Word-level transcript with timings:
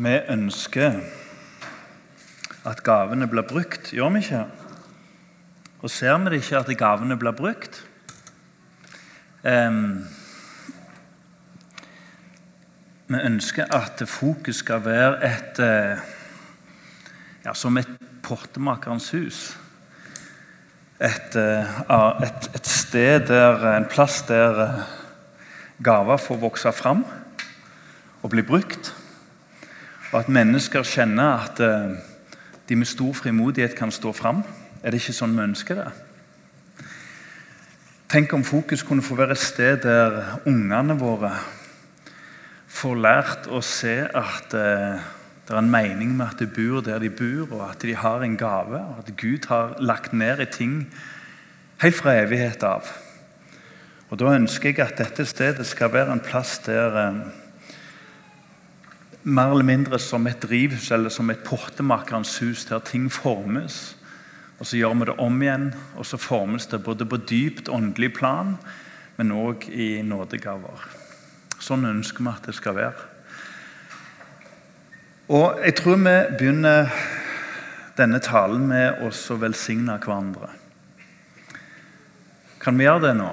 Vi 0.00 0.12
ønsker 0.32 0.94
at 2.64 2.78
gavene 2.80 3.26
blir 3.28 3.44
brukt, 3.44 3.90
gjør 3.92 4.14
vi 4.14 4.22
ikke? 4.22 4.44
Og 5.84 5.90
ser 5.92 6.14
vi 6.22 6.30
det 6.32 6.38
ikke 6.40 6.60
at 6.62 6.70
gavene 6.80 7.18
blir 7.20 7.34
brukt? 7.36 7.82
Um, 9.44 10.06
vi 13.12 13.20
ønsker 13.28 13.68
at 13.76 14.00
fokus 14.08 14.62
skal 14.64 14.80
være 14.86 15.18
et 15.28 15.60
eh, 15.66 16.00
ja, 17.44 17.52
som 17.52 17.76
et 17.76 17.90
portemakerens 18.22 19.10
hus. 19.10 19.42
Et, 20.96 21.36
eh, 21.36 21.74
et, 22.24 22.48
et 22.54 22.72
sted 22.72 23.28
der, 23.28 23.66
en 23.74 23.88
plass 23.90 24.22
der 24.22 24.64
eh, 24.64 24.80
gaver 25.84 26.16
får 26.16 26.40
vokse 26.40 26.72
fram 26.72 27.04
og 28.22 28.30
bli 28.30 28.46
brukt. 28.48 28.94
Og 30.10 30.20
at 30.20 30.28
mennesker 30.28 30.82
kjenner 30.82 31.44
at 31.44 31.60
eh, 31.62 31.92
de 32.68 32.76
med 32.76 32.86
stor 32.86 33.12
frimodighet 33.14 33.76
kan 33.78 33.92
stå 33.94 34.12
fram. 34.12 34.42
Er 34.82 34.90
det 34.90 35.02
ikke 35.02 35.14
sånn 35.14 35.36
vi 35.36 35.44
ønsker 35.44 35.78
det? 35.78 35.90
Tenk 38.10 38.32
om 38.34 38.42
Fokus 38.42 38.82
kunne 38.82 39.06
få 39.06 39.14
være 39.14 39.36
et 39.36 39.42
sted 39.42 39.84
der 39.84 40.40
ungene 40.50 40.96
våre 40.98 41.30
får 42.70 42.98
lært 42.98 43.46
å 43.50 43.60
se 43.62 44.00
at 44.02 44.54
eh, 44.56 44.98
det 45.46 45.54
er 45.54 45.60
en 45.60 45.70
mening 45.70 46.16
med 46.16 46.28
at 46.30 46.42
de 46.42 46.46
bor 46.46 46.82
der 46.86 46.98
de 47.02 47.10
bor, 47.10 47.56
og 47.58 47.62
at 47.68 47.82
de 47.82 47.94
har 47.98 48.22
en 48.22 48.36
gave, 48.38 48.78
og 48.78 49.02
at 49.02 49.14
Gud 49.18 49.46
har 49.50 49.76
lagt 49.82 50.12
ned 50.14 50.42
i 50.42 50.46
ting 50.50 50.74
helt 51.82 51.98
fra 51.98 52.14
evighet 52.22 52.62
av. 52.66 52.86
Og 54.10 54.18
Da 54.18 54.34
ønsker 54.34 54.70
jeg 54.70 54.82
at 54.82 54.98
dette 54.98 55.26
stedet 55.26 55.66
skal 55.66 55.92
være 55.92 56.12
en 56.14 56.22
plass 56.22 56.58
der 56.66 56.98
eh, 56.98 57.22
mer 59.22 59.52
eller 59.52 59.66
mindre 59.66 59.98
som 59.98 60.26
et 60.26 60.40
drivhus 60.42 60.90
eller 60.90 61.12
som 61.12 61.30
et 61.30 61.42
portemakerens 61.44 62.38
hus, 62.38 62.64
der 62.64 62.78
ting 62.78 63.10
formes. 63.12 63.96
Og 64.58 64.66
så 64.66 64.76
gjør 64.76 64.94
vi 64.94 65.08
det 65.08 65.16
om 65.18 65.42
igjen, 65.42 65.70
og 65.96 66.06
så 66.06 66.16
formes 66.20 66.66
det 66.66 66.82
både 66.84 67.06
på 67.06 67.16
dypt 67.16 67.68
åndelig 67.68 68.12
plan, 68.16 68.56
men 69.16 69.32
òg 69.32 69.68
i 69.72 70.02
nådegaver. 70.04 70.84
Sånn 71.60 71.84
ønsker 71.88 72.24
vi 72.24 72.32
at 72.32 72.48
det 72.48 72.56
skal 72.56 72.76
være. 72.76 73.08
Og 75.30 75.60
jeg 75.64 75.76
tror 75.78 76.00
vi 76.00 76.16
begynner 76.38 76.90
denne 77.96 78.20
talen 78.24 78.64
med 78.68 79.02
å 79.04 79.36
velsigne 79.38 79.98
hverandre. 80.00 80.48
Kan 82.60 82.76
vi 82.76 82.84
gjøre 82.84 83.08
det 83.08 83.16
nå? 83.20 83.30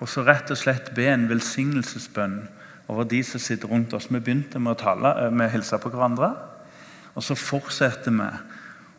Og 0.00 0.08
så 0.10 0.24
rett 0.26 0.50
og 0.52 0.58
slett 0.60 0.90
be 0.96 1.06
en 1.08 1.28
velsignelsesbønn 1.30 2.40
over 2.88 3.04
de 3.04 3.22
som 3.22 3.40
sitter 3.40 3.68
rundt 3.68 3.94
oss. 3.94 4.10
Vi 4.10 4.20
begynte 4.20 4.58
med 4.58 4.76
å 4.76 4.80
tale, 4.80 5.26
eh, 5.26 5.30
med 5.30 5.48
å 5.48 5.52
hilse 5.52 5.78
på 5.78 5.90
hverandre. 5.90 6.34
Og 7.16 7.22
så 7.22 7.34
fortsetter 7.34 8.10
vi 8.12 8.28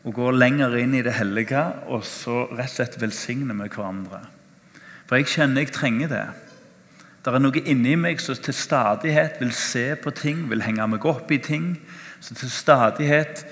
å 0.09 0.13
gå 0.13 0.31
lenger 0.31 0.75
inn 0.77 0.95
i 0.95 1.01
det 1.01 1.13
hellige, 1.13 1.61
og 1.87 2.03
så 2.03 2.47
rett 2.51 2.69
og 2.71 2.75
slett 2.75 2.99
velsigner 3.01 3.53
vi 3.53 3.69
hverandre. 3.69 4.25
For 5.07 5.17
jeg 5.17 5.25
kjenner 5.25 5.63
jeg 5.63 5.71
trenger 5.71 6.07
det. 6.07 6.27
Det 7.23 7.33
er 7.33 7.39
noe 7.39 7.63
inni 7.67 7.95
meg 7.99 8.21
som 8.23 8.35
til 8.35 8.53
stadighet 8.53 9.39
vil 9.41 9.51
se 9.51 9.95
på 9.95 10.11
ting, 10.15 10.49
vil 10.49 10.61
henge 10.61 10.87
meg 10.87 11.05
opp 11.05 11.31
i 11.31 11.37
ting. 11.37 11.77
Som 12.19 12.35
til 12.35 12.49
stadighet 12.49 13.45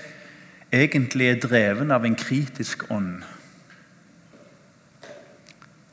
egentlig 0.72 1.28
er 1.28 1.40
dreven 1.40 1.92
av 1.92 2.04
en 2.04 2.16
kritisk 2.16 2.90
ånd. 2.90 3.22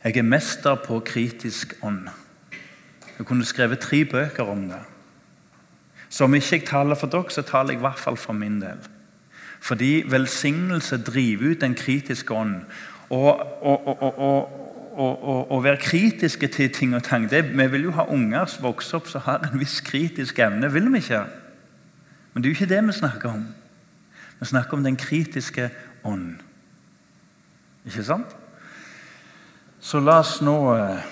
Jeg 0.03 0.17
er 0.17 0.27
mester 0.27 0.75
på 0.75 0.99
kritisk 0.99 1.75
ånd. 1.83 2.09
Jeg 3.17 3.25
kunne 3.25 3.45
skrevet 3.45 3.79
tre 3.79 4.05
bøker 4.05 4.43
om 4.43 4.67
det. 4.69 4.81
Så 6.09 6.23
om 6.23 6.33
ikke 6.33 6.55
jeg 6.55 6.65
taler 6.67 6.95
for 6.95 7.07
dere, 7.09 7.29
så 7.29 7.41
taler 7.41 7.73
jeg 7.73 7.81
i 7.81 7.85
hvert 7.85 7.99
fall 7.99 8.17
for 8.17 8.33
min 8.33 8.61
del. 8.61 8.77
Fordi 9.63 10.03
velsignelse 10.09 10.97
driver 11.03 11.51
ut 11.51 11.61
den 11.61 11.75
kritiske 11.75 12.33
ånd. 12.33 12.55
Og, 13.09 13.39
og 15.51 15.63
være 15.63 15.77
kritiske 15.77 16.47
til 16.47 16.73
ting 16.73 16.95
og 16.95 17.03
tang. 17.03 17.29
Det, 17.29 17.57
vi 17.57 17.67
vil 17.71 17.83
jo 17.83 17.91
ha 17.91 18.05
unger 18.09 18.45
som 18.45 18.63
vokser 18.67 18.97
opp 18.99 19.07
som 19.07 19.21
har 19.25 19.47
en 19.47 19.59
viss 19.59 19.79
kritisk 19.81 20.39
evne. 20.39 20.71
vil 20.73 20.91
vi 20.93 20.97
ikke? 20.97 21.23
Men 22.33 22.43
det 22.43 22.49
er 22.49 22.53
jo 22.53 22.59
ikke 22.61 22.75
det 22.75 22.87
vi 22.87 22.91
snakker 22.91 23.29
om. 23.29 23.47
Vi 24.39 24.45
snakker 24.45 24.77
om 24.77 24.83
den 24.83 24.97
kritiske 24.97 25.69
ånd. 26.03 26.35
Ikke 27.85 28.03
sant? 28.03 28.35
Så 29.79 29.99
la 29.99 30.19
oss 30.19 30.41
nå, 30.41 30.75
eh, 30.75 31.03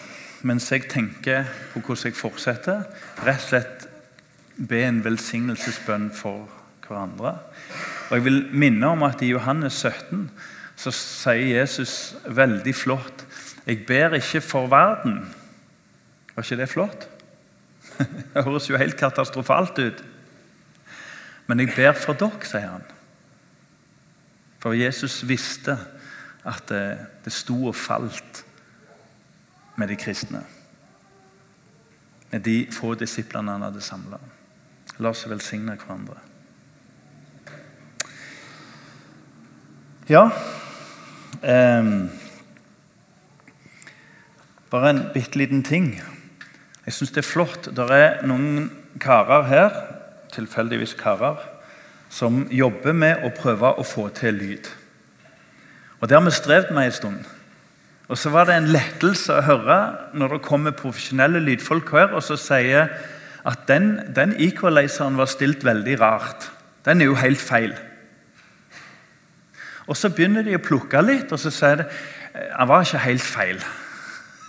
mens 0.47 0.72
jeg 0.72 0.88
tenker 0.90 1.46
på 1.74 1.81
hvordan 1.81 2.09
jeg 2.09 2.18
fortsetter, 2.18 2.84
rett 3.25 3.44
og 3.44 3.47
slett 3.50 3.88
be 4.57 4.81
en 4.85 5.02
velsignelsesbønn 5.06 6.09
for 6.16 6.50
hverandre. 6.88 7.38
Og 8.09 8.18
Jeg 8.18 8.25
vil 8.25 8.41
minne 8.52 8.88
om 8.88 9.03
at 9.07 9.22
i 9.22 9.31
Johannes 9.31 9.74
17 9.74 10.29
så 10.81 10.91
sier 10.96 11.59
Jesus 11.62 12.16
veldig 12.25 12.74
flott 12.75 13.25
Jeg 13.68 13.85
ber 13.85 14.18
ikke 14.18 14.41
for 14.41 14.68
verden. 14.68 15.19
Var 16.35 16.44
ikke 16.44 16.58
det 16.58 16.69
flott? 16.69 17.08
Det 18.34 18.44
høres 18.44 18.69
jo 18.69 18.78
helt 18.78 18.97
katastrofalt 18.97 19.79
ut. 19.79 20.03
Men 21.47 21.59
jeg 21.59 21.73
ber 21.75 21.94
for 21.94 22.18
dere, 22.18 22.47
sier 22.47 22.72
han. 22.72 22.85
For 24.62 24.73
Jesus 24.73 25.22
visste 25.28 25.78
at 26.47 26.63
det, 26.69 26.97
det 27.25 27.34
sto 27.34 27.58
og 27.69 27.75
falt 27.75 28.41
med 29.81 29.89
de 29.89 29.97
kristne. 29.97 30.43
Med 32.31 32.45
de 32.45 32.67
få 32.71 32.93
disiplene 32.95 33.55
han 33.55 33.65
hadde 33.65 33.81
samla. 33.81 34.19
La 35.01 35.09
oss 35.09 35.25
velsigne 35.29 35.73
hverandre. 35.79 36.19
Ja 40.09 40.27
ehm, 41.41 42.09
Bare 44.71 44.89
en 44.89 45.01
bitte 45.13 45.37
liten 45.37 45.63
ting. 45.63 45.95
Jeg 46.85 46.93
syns 46.93 47.11
det 47.11 47.23
er 47.25 47.27
flott. 47.27 47.71
Det 47.75 47.89
er 47.91 48.21
noen 48.27 48.69
karer 49.01 49.43
her, 49.49 49.81
tilfeldigvis 50.31 50.93
karer, 50.99 51.41
som 52.09 52.45
jobber 52.51 52.93
med 52.93 53.25
å 53.25 53.33
prøve 53.35 53.73
å 53.73 53.83
få 53.83 54.07
til 54.15 54.37
lyd. 54.37 54.69
Og 55.99 56.09
Det 56.09 56.17
har 56.17 56.25
vi 56.25 56.31
strevd 56.31 56.73
med 56.73 56.85
en 56.85 56.99
stund. 57.01 57.41
Og 58.11 58.17
Så 58.19 58.29
var 58.29 58.49
det 58.49 58.57
en 58.59 58.67
lettelse 58.67 59.31
å 59.31 59.44
høre 59.47 59.77
når 60.19 60.33
det 60.35 60.44
kommer 60.44 60.75
profesjonelle 60.75 61.39
lydfolk 61.39 61.94
her 61.95 62.11
og 62.11 62.23
så 62.25 62.35
sier 62.35 62.89
at 63.47 63.61
den, 63.69 64.01
den 64.11 64.33
equalizeren 64.35 65.16
var 65.17 65.29
stilt 65.31 65.63
veldig 65.63 65.95
rart. 66.01 66.49
Den 66.83 67.01
er 67.01 67.07
jo 67.07 67.16
helt 67.16 67.39
feil. 67.39 67.72
Og 69.88 69.95
Så 69.97 70.11
begynner 70.11 70.44
de 70.44 70.57
å 70.59 70.63
plukke 70.63 70.99
litt, 71.03 71.31
og 71.31 71.39
så 71.39 71.53
sier 71.55 71.81
de 71.81 71.88
han 72.31 72.67
var 72.67 72.83
ikke 72.83 73.01
helt 73.03 73.23
feil. 73.23 73.63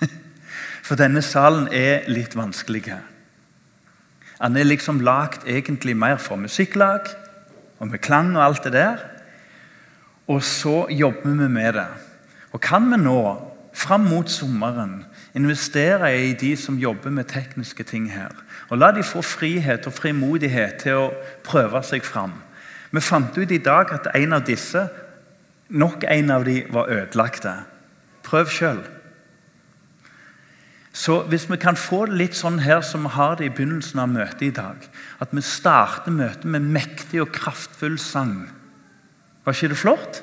For 0.86 0.98
denne 0.98 1.22
salen 1.22 1.68
er 1.74 2.06
litt 2.10 2.36
vanskelig. 2.38 2.84
Han 4.42 4.58
er 4.58 4.66
liksom 4.66 5.00
lagd 5.06 5.46
egentlig 5.46 5.96
mer 5.98 6.18
for 6.18 6.38
musikklag 6.38 7.06
og 7.78 7.90
med 7.90 8.02
klang 8.02 8.34
og 8.36 8.42
alt 8.44 8.64
det 8.66 8.72
der. 8.74 9.02
Og 10.30 10.42
så 10.46 10.88
jobber 10.90 11.30
vi 11.30 11.48
med 11.48 11.74
det. 11.78 11.88
Og 12.52 12.60
kan 12.62 12.86
vi 12.90 12.98
nå, 13.00 13.51
fram 13.72 14.04
mot 14.08 14.30
sommeren, 14.30 15.04
investere 15.34 16.10
i 16.12 16.32
de 16.38 16.56
som 16.56 16.78
jobber 16.78 17.10
med 17.10 17.30
tekniske 17.30 17.84
ting 17.88 18.10
her? 18.12 18.32
Og 18.68 18.78
la 18.78 18.92
de 18.92 19.02
få 19.02 19.22
frihet 19.22 19.86
og 19.86 19.96
frimodighet 19.96 20.80
til 20.84 21.06
å 21.06 21.12
prøve 21.44 21.82
seg 21.86 22.04
fram. 22.04 22.34
Vi 22.92 23.00
fant 23.00 23.38
ut 23.38 23.50
i 23.50 23.60
dag 23.62 23.92
at 23.92 24.10
en 24.14 24.36
av 24.36 24.44
disse, 24.46 24.86
nok 25.68 26.04
en 26.08 26.30
av 26.30 26.44
de, 26.44 26.62
var 26.72 26.90
ødelagte. 26.92 27.54
Prøv 28.22 28.50
sjøl. 28.52 28.82
Så 30.92 31.22
hvis 31.32 31.48
vi 31.48 31.56
kan 31.56 31.76
få 31.76 32.04
det 32.06 32.18
litt 32.20 32.36
sånn 32.36 32.60
her 32.60 32.82
som 32.84 33.06
vi 33.06 33.14
har 33.14 33.38
det 33.38 33.46
i 33.48 33.54
begynnelsen 33.54 34.02
av 34.02 34.10
møtet 34.12 34.42
i 34.44 34.50
dag 34.52 34.82
At 35.24 35.30
vi 35.32 35.40
starter 35.40 36.12
møtet 36.12 36.44
med 36.44 36.68
mektig 36.68 37.22
og 37.22 37.32
kraftfull 37.32 37.96
sang. 37.98 38.50
Var 39.44 39.56
ikke 39.56 39.72
det 39.72 39.80
flott? 39.80 40.20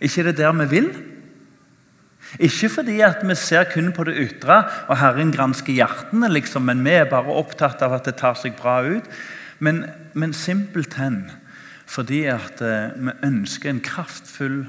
ikke 0.00 0.22
det 0.22 0.38
der 0.38 0.52
vi 0.52 0.70
vil? 0.70 0.90
Ikke 2.38 2.68
fordi 2.70 3.00
at 3.02 3.24
vi 3.26 3.34
ser 3.34 3.66
kun 3.72 3.90
på 3.92 4.04
det 4.06 4.14
ytre 4.22 4.62
og 4.86 4.98
Herren 5.00 5.32
gransker 5.34 5.74
hjertene, 5.74 6.30
liksom, 6.30 6.68
men 6.68 6.84
vi 6.86 6.94
er 7.00 7.10
bare 7.10 7.34
opptatt 7.34 7.82
av 7.82 7.96
at 7.96 8.06
det 8.06 8.18
tar 8.20 8.38
seg 8.38 8.54
bra 8.60 8.80
ut. 8.86 9.08
Men, 9.58 9.84
men 10.14 10.32
simpelthen 10.36 11.24
fordi 11.90 12.22
at 12.30 12.60
eh, 12.62 12.92
vi 12.94 13.16
ønsker 13.26 13.72
en 13.72 13.82
kraftfull 13.82 14.60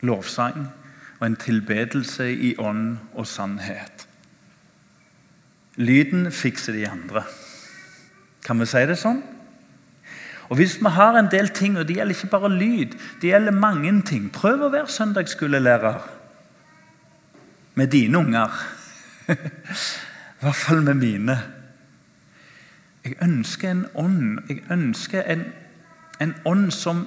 lovsang 0.00 0.70
og 1.18 1.26
en 1.26 1.36
tilbedelse 1.36 2.30
i 2.32 2.54
ånd 2.56 2.96
og 3.12 3.28
sannhet. 3.28 4.06
Lyden 5.76 6.30
fikser 6.32 6.72
de 6.72 6.88
andre. 6.88 7.26
Kan 8.44 8.60
vi 8.60 8.68
si 8.68 8.82
det 8.88 8.96
sånn? 9.00 9.20
Og 10.50 10.56
Hvis 10.56 10.80
vi 10.82 10.88
har 10.90 11.18
en 11.18 11.30
del 11.30 11.48
ting, 11.48 11.78
og 11.78 11.88
det 11.88 11.96
gjelder 11.96 12.14
ikke 12.14 12.26
bare 12.26 12.50
lyd, 12.58 12.86
det 13.22 13.30
gjelder 13.30 13.52
mange 13.54 14.02
ting 14.02 14.32
Prøv 14.32 14.64
å 14.66 14.72
være 14.72 14.88
søndagsskolelærer 14.90 16.00
med 17.74 17.86
dine 17.86 18.18
unger. 18.18 18.50
I 20.40 20.42
hvert 20.42 20.56
fall 20.56 20.82
med 20.82 20.94
mine. 20.94 21.36
Jeg 23.04 23.14
ønsker 23.22 23.70
en 23.70 23.86
ånd. 23.94 24.38
Jeg 24.48 24.62
ønsker 24.70 25.22
en, 25.22 25.44
en 26.20 26.34
ånd 26.44 26.70
som 26.70 27.06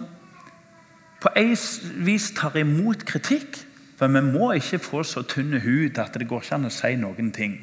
på 1.21 1.29
en 1.35 1.57
vis 2.05 2.31
tar 2.31 2.55
imot 2.57 3.05
kritikk. 3.05 3.59
For 3.99 4.07
vi 4.07 4.21
må 4.21 4.51
ikke 4.51 4.79
få 4.79 5.03
så 5.03 5.21
tynn 5.21 5.59
hud 5.59 5.99
at 5.99 6.15
det 6.15 6.27
går 6.27 6.41
ikke 6.41 6.55
an 6.55 6.71
å 6.71 6.73
si 6.73 6.95
noen 6.95 7.31
ting. 7.35 7.59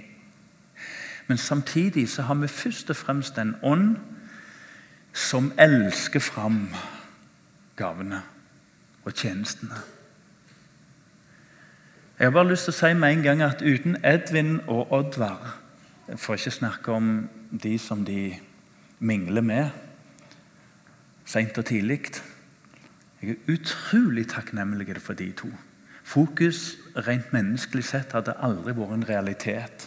Men 1.26 1.38
samtidig 1.38 2.08
så 2.08 2.28
har 2.28 2.34
vi 2.34 2.48
først 2.48 2.90
og 2.90 2.96
fremst 2.96 3.38
en 3.38 3.56
ånd 3.62 3.96
som 5.12 5.52
elsker 5.58 6.20
fram 6.20 6.68
gavene 7.76 8.22
og 9.04 9.12
tjenestene. 9.14 9.78
Jeg 12.18 12.26
har 12.26 12.34
bare 12.36 12.50
lyst 12.50 12.68
til 12.68 12.74
å 12.74 12.78
si 12.78 12.92
med 12.94 13.14
en 13.14 13.22
gang 13.24 13.42
at 13.42 13.62
uten 13.64 13.96
Edvin 14.04 14.58
og 14.68 14.92
Oddvar 14.92 15.56
Jeg 16.10 16.18
får 16.18 16.34
ikke 16.34 16.50
snakke 16.50 16.92
om 16.92 17.28
de 17.62 17.78
som 17.78 18.04
de 18.04 18.34
mingler 18.98 19.40
med 19.46 19.70
seint 21.24 21.58
og 21.58 21.64
tidlig. 21.64 22.00
Jeg 23.22 23.36
er 23.36 23.52
utrolig 23.52 24.26
takknemlig 24.28 24.96
for 24.98 25.14
de 25.14 25.30
to. 25.32 25.48
Fokus 26.02 26.74
rent 27.06 27.32
menneskelig 27.32 27.84
sett 27.84 28.12
hadde 28.16 28.34
aldri 28.42 28.74
vært 28.74 28.96
en 28.96 29.08
realitet, 29.08 29.86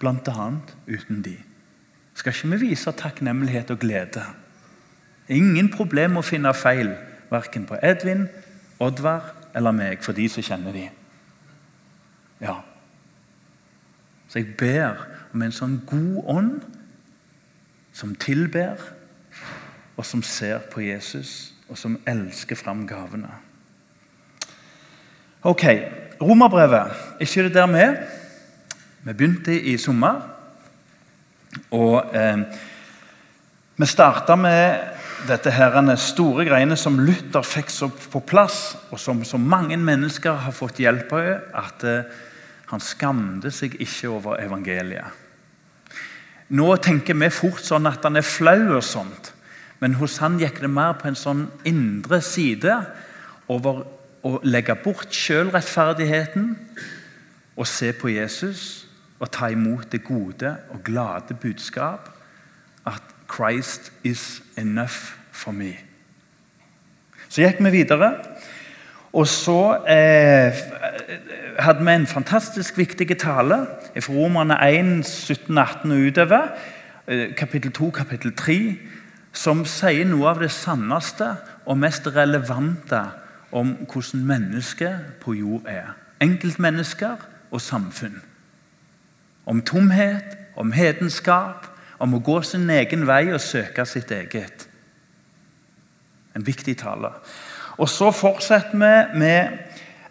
bl.a. 0.00 0.46
uten 0.90 1.22
de. 1.22 1.36
Skal 2.14 2.34
ikke 2.34 2.50
vi 2.56 2.70
vise 2.70 2.92
takknemlighet 2.92 3.70
og 3.70 3.78
glede? 3.78 4.24
Ingen 5.30 5.70
problem 5.70 6.18
å 6.18 6.26
finne 6.26 6.50
feil, 6.58 6.94
verken 7.30 7.66
på 7.68 7.78
Edvin, 7.86 8.26
Oddvar 8.82 9.30
eller 9.54 9.74
meg, 9.76 10.02
for 10.02 10.16
de 10.16 10.26
som 10.30 10.42
kjenner 10.42 10.74
de. 10.74 10.86
Ja. 12.40 12.56
Så 14.30 14.40
jeg 14.40 14.56
ber 14.58 14.98
om 15.34 15.42
en 15.42 15.54
sånn 15.54 15.78
god 15.86 16.18
ånd 16.34 16.56
som 17.94 18.14
tilber, 18.18 18.80
og 19.96 20.06
som 20.06 20.22
ser 20.24 20.62
på 20.72 20.82
Jesus, 20.82 21.52
og 21.68 21.78
som 21.78 21.98
elsker 22.08 22.58
fram 22.58 22.86
gavene. 22.88 23.30
Ok, 25.46 25.64
Romerbrevet. 26.20 26.92
Ikke 27.20 27.42
det 27.46 27.54
der 27.54 27.66
med. 27.66 27.96
Vi 29.02 29.12
begynte 29.12 29.54
i 29.54 29.76
sommer. 29.80 30.20
Og 31.70 32.16
eh, 32.16 32.42
vi 33.76 33.86
starta 33.86 34.36
med 34.36 34.80
dette 35.28 35.52
herrene 35.54 35.96
store 36.00 36.44
greiene 36.48 36.76
som 36.78 36.98
Luther 37.02 37.44
fikk 37.46 37.72
så 37.72 37.88
på 37.90 38.22
plass, 38.26 38.76
og 38.90 39.00
som 39.00 39.24
så 39.24 39.40
mange 39.40 39.76
mennesker 39.80 40.44
har 40.46 40.54
fått 40.56 40.80
hjelp 40.82 41.12
av. 41.16 41.30
At 41.62 41.84
eh, 41.88 42.20
han 42.70 42.82
skamte 42.82 43.50
seg 43.54 43.74
ikke 43.82 44.12
over 44.12 44.40
evangeliet. 44.42 45.18
Nå 46.50 46.66
tenker 46.82 47.14
vi 47.18 47.30
fort 47.30 47.62
sånn 47.62 47.86
at 47.90 48.02
han 48.06 48.18
er 48.18 48.26
flau, 48.26 48.76
og 48.76 48.84
sånt, 48.86 49.32
men 49.80 49.96
hos 50.00 50.18
han 50.22 50.38
gikk 50.40 50.60
det 50.64 50.70
mer 50.70 50.96
på 50.98 51.08
en 51.10 51.18
sånn 51.18 51.44
indre 51.68 52.20
side 52.24 52.74
over 53.50 53.84
å 54.26 54.36
legge 54.44 54.76
bort 54.82 55.14
sjølrettferdigheten 55.14 56.50
og 57.56 57.68
se 57.68 57.92
på 57.96 58.10
Jesus 58.12 58.64
og 59.20 59.30
ta 59.32 59.48
imot 59.52 59.88
det 59.92 60.02
gode 60.04 60.52
og 60.74 60.82
glade 60.84 61.36
budskap 61.40 62.10
at 62.88 63.14
Christ 63.30 63.92
is 64.04 64.42
enough 64.58 65.14
for 65.32 65.52
me. 65.52 65.72
Så 67.28 67.44
gikk 67.44 67.60
vi 67.64 67.70
videre. 67.70 68.12
Og 69.12 69.26
så 69.26 69.78
eh, 69.90 70.54
hadde 71.58 71.84
vi 71.84 71.94
en 71.94 72.06
fantastisk 72.06 72.78
viktig 72.78 73.18
tale 73.18 73.66
fra 74.00 74.12
Romerne 74.12 74.58
1, 74.70 75.06
17-18 75.06 75.92
og 75.92 76.06
utover. 76.06 76.48
Eh, 77.06 77.34
kapittel 77.34 77.72
2, 77.72 77.90
kapittel 77.90 78.34
3, 78.36 78.58
som 79.32 79.64
sier 79.66 80.06
noe 80.06 80.30
av 80.30 80.42
det 80.42 80.50
sanneste 80.54 81.32
og 81.66 81.78
mest 81.78 82.06
relevante 82.14 83.02
om 83.52 83.74
hvordan 83.90 84.26
mennesket 84.26 85.18
på 85.22 85.34
jord 85.38 85.66
er. 85.66 85.94
Enkeltmennesker 86.22 87.18
og 87.50 87.60
samfunn. 87.60 88.22
Om 89.46 89.62
tomhet, 89.62 90.38
om 90.56 90.72
hedenskap, 90.72 91.69
om 92.00 92.16
å 92.16 92.22
gå 92.24 92.40
sin 92.46 92.68
egen 92.72 93.04
vei 93.08 93.26
og 93.34 93.42
søke 93.44 93.84
sitt 93.86 94.10
eget. 94.14 94.66
En 96.34 96.46
viktig 96.46 96.78
tale. 96.80 97.12
Og 97.80 97.88
så 97.88 98.10
fortsetter 98.14 98.76
vi 98.76 99.20
med 99.20 99.58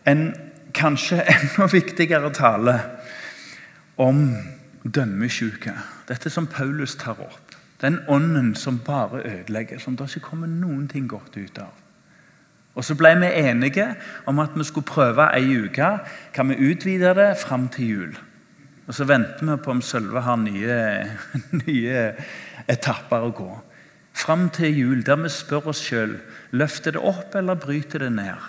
en 0.10 0.30
kanskje 0.76 1.24
enda 1.36 1.70
viktigere 1.72 2.32
tale 2.34 2.78
om 3.98 4.24
dømmesjuke. 4.84 5.74
Dette 6.08 6.30
som 6.30 6.48
Paulus 6.48 6.96
tar 6.96 7.20
opp. 7.20 7.56
Den 7.82 8.02
ånden 8.08 8.56
som 8.56 8.80
bare 8.86 9.24
ødelegger, 9.24 9.80
som 9.80 9.96
det 9.96 10.10
ikke 10.10 10.32
kommer 10.34 10.48
noen 10.52 10.88
ting 10.92 11.08
godt 11.10 11.38
ut 11.38 11.62
av. 11.64 11.72
Og 12.76 12.86
Så 12.86 12.96
ble 12.96 13.12
vi 13.20 13.28
enige 13.42 13.96
om 14.26 14.40
at 14.40 14.56
vi 14.56 14.64
skulle 14.64 14.88
prøve 14.88 15.26
ei 15.36 15.58
uke. 15.58 15.98
Kan 16.34 16.50
vi 16.50 16.72
utvide 16.72 17.16
det 17.16 17.38
fram 17.38 17.68
til 17.68 17.88
jul? 17.88 18.18
Og 18.90 18.96
Så 18.98 19.06
venter 19.06 19.46
vi 19.46 19.58
på 19.62 19.72
om 19.72 19.82
Sølve 19.86 20.24
har 20.26 20.40
nye, 20.42 20.78
nye 21.68 22.06
etapper 22.66 23.26
å 23.28 23.34
gå. 23.38 23.50
Fram 24.18 24.48
til 24.50 24.74
jul, 24.74 25.04
der 25.06 25.20
vi 25.22 25.30
spør 25.30 25.70
oss 25.72 25.84
sjøl 25.86 26.18
løfter 26.58 26.98
det 26.98 27.04
opp 27.06 27.38
eller 27.38 27.60
bryter 27.62 28.02
det 28.02 28.10
ned. 28.18 28.48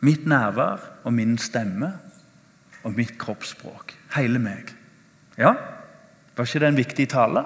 Mitt 0.00 0.24
nærvær 0.24 0.86
og 1.04 1.12
min 1.12 1.36
stemme 1.38 1.92
og 2.80 2.96
mitt 2.96 3.18
kroppsspråk. 3.20 3.92
Hele 4.16 4.40
meg. 4.40 4.72
Ja, 5.36 5.52
var 6.34 6.48
ikke 6.48 6.62
det 6.64 6.70
en 6.72 6.80
viktig 6.80 7.08
tale? 7.12 7.44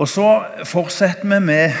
Og 0.00 0.08
så 0.08 0.24
fortsetter 0.64 1.28
vi 1.28 1.42
med 1.44 1.76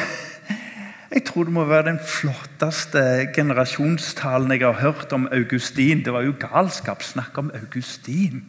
Jeg 1.10 1.24
tror 1.26 1.44
det 1.44 1.52
må 1.52 1.64
være 1.66 1.88
den 1.88 1.98
flotteste 2.06 3.00
generasjonstalen 3.34 4.52
jeg 4.54 4.62
har 4.62 4.78
hørt 4.78 5.12
om 5.12 5.26
Augustin. 5.32 6.04
Det 6.04 6.12
var 6.12 6.22
jo 6.22 6.36
galskap. 6.38 7.02
Snakk 7.02 7.38
om 7.38 7.50
Augustin. 7.54 8.44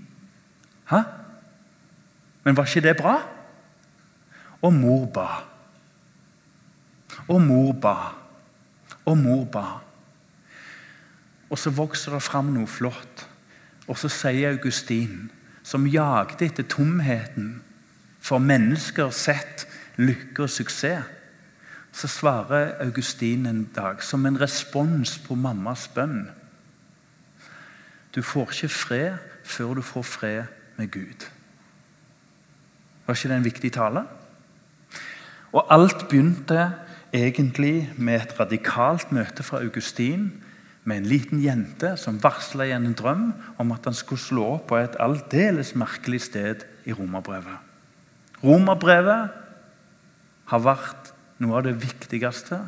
Hæ? 0.90 1.02
Men 2.44 2.58
var 2.58 2.66
ikke 2.66 2.88
det 2.88 2.98
bra? 2.98 3.16
Og 4.62 4.74
mor 4.74 5.06
ba. 5.06 5.28
Og 7.28 7.42
mor 7.42 7.74
ba. 7.74 7.96
Og 9.06 9.18
mor 9.18 9.46
ba. 9.46 9.66
Og 11.50 11.58
så 11.58 11.70
vokser 11.70 12.14
det 12.14 12.22
fram 12.24 12.54
noe 12.54 12.68
flott. 12.68 13.26
Og 13.88 13.98
så 13.98 14.10
sier 14.10 14.54
Augustin, 14.54 15.32
som 15.64 15.88
jagde 15.90 16.46
etter 16.46 16.64
tomheten 16.64 17.64
for 18.22 18.38
mennesker 18.38 19.10
sett 19.10 19.66
lykke 19.98 20.46
og 20.46 20.50
suksess, 20.50 21.18
så 21.92 22.08
svarer 22.08 22.78
Augustin 22.80 23.46
en 23.46 23.66
dag, 23.76 24.04
som 24.04 24.26
en 24.26 24.40
respons 24.42 25.18
på 25.28 25.36
mammas 25.36 25.88
bønn 25.96 26.30
Du 28.16 28.22
får 28.22 28.52
ikke 28.52 28.70
fred 28.70 29.14
før 29.44 29.78
du 29.80 29.82
får 29.82 30.04
fred 30.04 30.44
med 30.78 30.92
Gud. 30.92 31.28
Var 33.06 33.16
ikke 33.16 33.30
det 33.30 33.38
en 33.38 33.46
viktig 33.46 33.72
tale? 33.72 34.04
Og 35.52 35.68
alt 35.72 36.08
begynte 36.10 36.74
egentlig 37.14 37.92
med 37.98 38.22
et 38.22 38.40
radikalt 38.40 39.12
møte 39.12 39.44
fra 39.44 39.62
Augustin 39.64 40.30
med 40.84 40.98
en 40.98 41.10
liten 41.10 41.42
jente 41.44 41.96
som 42.00 42.20
varsla 42.24 42.66
igjen 42.68 42.88
en 42.90 42.98
drøm 42.98 43.26
om 43.62 43.74
at 43.76 43.86
han 43.88 43.96
skulle 43.98 44.22
slå 44.22 44.46
opp 44.56 44.70
på 44.72 44.80
et 44.80 44.96
aldeles 45.00 45.76
merkelig 45.76 46.22
sted 46.30 46.64
i 46.86 46.96
romerbrevet. 46.96 47.60
Romerbrevet 48.44 49.30
har 50.52 50.64
vært 50.66 51.01
noe 51.42 51.58
av 51.58 51.66
det 51.66 51.78
viktigste 51.82 52.60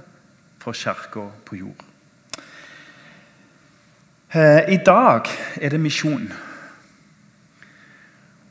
for 0.63 0.73
kirka 0.77 1.27
på 1.45 1.59
jord. 1.59 1.83
Eh, 4.33 4.73
I 4.73 4.79
dag 4.85 5.29
er 5.61 5.69
det 5.69 5.81
misjon. 5.81 6.25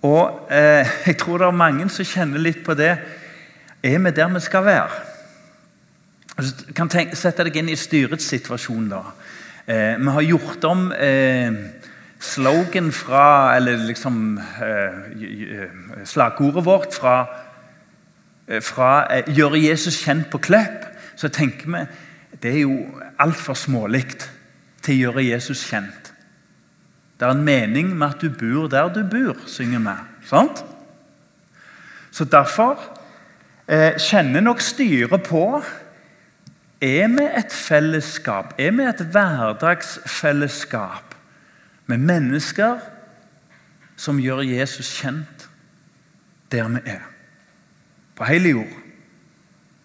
Og 0.02 0.50
eh, 0.50 0.86
jeg 1.06 1.18
tror 1.18 1.42
det 1.42 1.48
er 1.48 1.58
mange 1.58 1.88
som 1.90 2.06
kjenner 2.06 2.42
litt 2.42 2.62
på 2.66 2.74
det. 2.78 2.92
Er 3.82 3.98
vi 3.98 4.14
der 4.14 4.30
vi 4.30 4.40
skal 4.42 4.64
være? 4.64 5.02
Altså, 6.36 6.66
du 6.68 6.72
kan 6.72 6.88
tenke, 6.88 7.18
sette 7.18 7.44
deg 7.44 7.58
inn 7.58 7.70
i 7.72 7.78
styrets 7.78 8.30
situasjon. 8.30 8.88
da. 8.90 9.02
Eh, 9.66 9.98
vi 9.98 10.14
har 10.14 10.26
gjort 10.26 10.64
om 10.70 10.92
eh, 10.92 11.52
slogan 12.22 12.92
fra 12.92 13.56
Eller 13.56 13.76
liksom 13.76 14.38
eh, 14.38 16.04
slagordet 16.04 16.64
vårt 16.64 16.94
fra, 16.94 17.20
eh, 17.22 17.51
fra 18.60 19.06
eh, 19.10 19.24
'Gjøre 19.26 19.68
Jesus 19.68 20.04
kjent 20.04 20.30
på 20.30 20.38
Klepp'. 20.38 20.86
Så 21.16 21.28
tenker 21.28 21.66
vi 21.66 21.86
det 22.42 22.50
er 22.50 22.60
jo 22.60 22.86
altfor 23.18 23.54
smålig 23.54 24.06
til 24.82 24.94
å 24.94 24.98
gjøre 24.98 25.28
Jesus 25.28 25.68
kjent. 25.68 26.12
Det 27.20 27.28
er 27.28 27.36
en 27.36 27.44
mening 27.44 27.92
med 27.94 28.08
at 28.08 28.22
du 28.22 28.30
bor 28.34 28.66
der 28.66 28.88
du 28.90 29.04
bor, 29.06 29.36
synger 29.46 29.78
vi. 29.78 29.94
Sant? 30.26 30.64
Så 32.10 32.24
derfor 32.24 32.80
eh, 33.68 33.94
kjenner 33.98 34.40
nok 34.40 34.60
styret 34.60 35.22
på 35.28 35.62
er 36.82 37.06
vi 37.14 37.28
et 37.38 37.52
fellesskap, 37.54 38.54
er 38.58 38.74
vi 38.74 38.82
et 38.82 39.04
hverdagsfellesskap 39.14 41.14
med 41.86 41.98
mennesker 41.98 42.82
som 43.96 44.18
gjør 44.18 44.42
Jesus 44.42 44.90
kjent 44.98 45.48
der 46.50 46.66
vi 46.74 46.82
er? 46.90 47.11
På 48.16 48.26
hele 48.28 48.56
jord. 48.56 48.74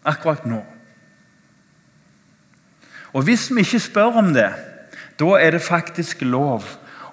Akkurat 0.08 0.46
nå. 0.46 0.62
Og 3.14 3.24
hvis 3.24 3.50
vi 3.52 3.64
ikke 3.64 3.80
spør 3.80 4.20
om 4.22 4.34
det, 4.36 4.50
da 5.20 5.38
er 5.40 5.56
det 5.56 5.64
faktisk 5.66 6.22
lov 6.22 6.66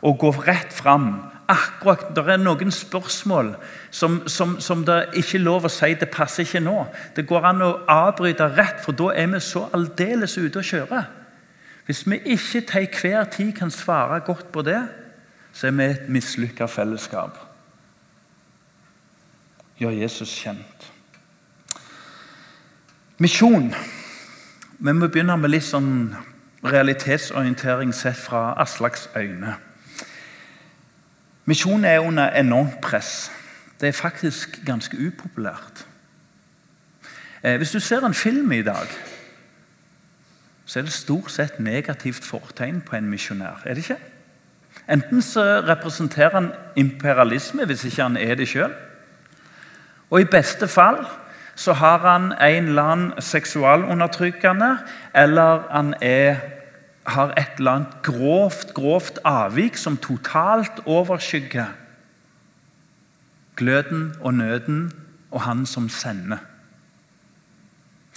å 0.05 0.13
gå 0.21 0.31
rett 0.45 0.73
fram. 0.75 1.15
Akkurat, 1.49 2.07
Det 2.17 2.25
er 2.29 2.41
noen 2.41 2.73
spørsmål 2.73 3.55
som, 3.91 4.23
som, 4.29 4.57
som 4.61 4.85
det 4.85 5.11
ikke 5.21 5.39
er 5.39 5.45
lov 5.45 5.67
å 5.69 5.73
si 5.73 5.93
det 5.95 6.11
passer 6.13 6.45
ikke 6.45 6.63
nå. 6.65 6.87
Det 7.17 7.27
går 7.29 7.49
an 7.51 7.63
å 7.63 7.73
avbryte 7.89 8.49
rett, 8.57 8.81
for 8.85 8.97
da 8.97 9.11
er 9.13 9.29
vi 9.33 9.41
så 9.41 9.69
aldeles 9.77 10.39
ute 10.39 10.61
å 10.61 10.65
kjøre. 10.65 11.05
Hvis 11.85 12.05
vi 12.09 12.21
ikke 12.33 12.65
til 12.65 12.89
hver 13.01 13.29
tid 13.33 13.53
kan 13.57 13.71
svare 13.71 14.23
godt 14.25 14.49
på 14.53 14.65
det, 14.65 14.81
så 15.53 15.69
er 15.69 15.77
vi 15.77 15.85
et 15.85 16.09
mislykka 16.09 16.67
fellesskap. 16.67 17.37
Gjør 19.79 20.01
Jesus 20.01 20.33
kjent. 20.33 20.94
Misjon. 23.19 23.75
Vi 24.79 24.93
må 24.93 25.07
begynne 25.07 25.37
med 25.39 25.53
litt 25.53 25.67
sånn 25.69 26.17
realitetsorientering 26.67 27.93
sett 27.95 28.19
fra 28.19 28.57
Aslaks 28.59 29.07
øyne. 29.15 29.55
Misjon 31.47 31.87
er 31.87 32.03
under 32.03 32.35
enormt 32.35 32.81
press. 32.83 33.31
Det 33.79 33.89
er 33.93 33.95
faktisk 33.95 34.59
ganske 34.67 34.99
upopulært. 34.99 35.85
Eh, 37.45 37.57
hvis 37.57 37.71
du 37.71 37.81
ser 37.81 38.03
en 38.03 38.15
film 38.15 38.53
i 38.53 38.63
dag, 38.67 38.91
så 40.67 40.79
er 40.79 40.83
det 40.83 40.93
stort 40.93 41.31
sett 41.31 41.61
negativt 41.61 42.25
fortegn 42.25 42.81
på 42.81 42.97
en 42.97 43.11
misjonær. 43.11 43.63
er 43.65 43.75
det 43.75 43.85
ikke? 43.91 44.03
Enten 44.91 45.23
så 45.23 45.61
representerer 45.61 46.35
han 46.35 46.53
imperialisme, 46.77 47.65
hvis 47.65 47.85
ikke 47.85 48.03
han 48.03 48.17
er 48.17 48.35
det 48.35 48.49
sjøl. 48.49 48.73
Og 50.11 50.21
i 50.21 50.25
beste 50.25 50.69
fall 50.69 51.07
så 51.55 51.73
har 51.73 51.99
han 51.99 52.33
en 52.33 52.69
eller 52.69 52.83
annen 52.83 53.23
seksualundertrykkende, 53.23 54.79
eller 55.15 55.69
han 55.71 55.95
er 56.01 56.37
har 57.07 57.35
et 57.37 57.59
eller 57.59 57.71
annet 57.71 58.03
grovt, 58.03 58.75
grovt 58.75 59.19
avvik 59.25 59.77
som 59.77 59.97
totalt 59.97 60.81
overskygger 60.87 61.67
gløden 63.57 64.15
og 64.21 64.35
nøden 64.35 64.93
og 65.31 65.43
han 65.43 65.67
som 65.67 65.89
sender. 65.89 66.39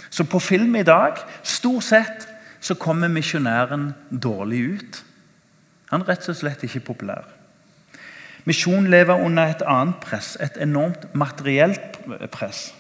Så 0.10 0.24
på 0.24 0.39
film 0.39 0.75
i 0.75 0.84
dag 0.84 1.20
stort 1.44 1.84
sett 1.84 2.27
så 2.60 2.75
kommer 2.75 3.08
misjonæren 3.08 3.94
dårlig 4.24 4.62
ut. 4.74 5.03
Han 5.91 6.01
er 6.01 6.10
rett 6.13 6.29
og 6.29 6.36
slett 6.36 6.63
ikke 6.63 6.79
populær. 6.79 7.27
Misjon 8.46 8.88
lever 8.88 9.20
under 9.20 9.51
et 9.51 9.62
annet 9.67 10.00
press, 10.01 10.38
et 10.41 10.58
enormt 10.62 11.15
materielt 11.15 12.00
press. 12.32 12.72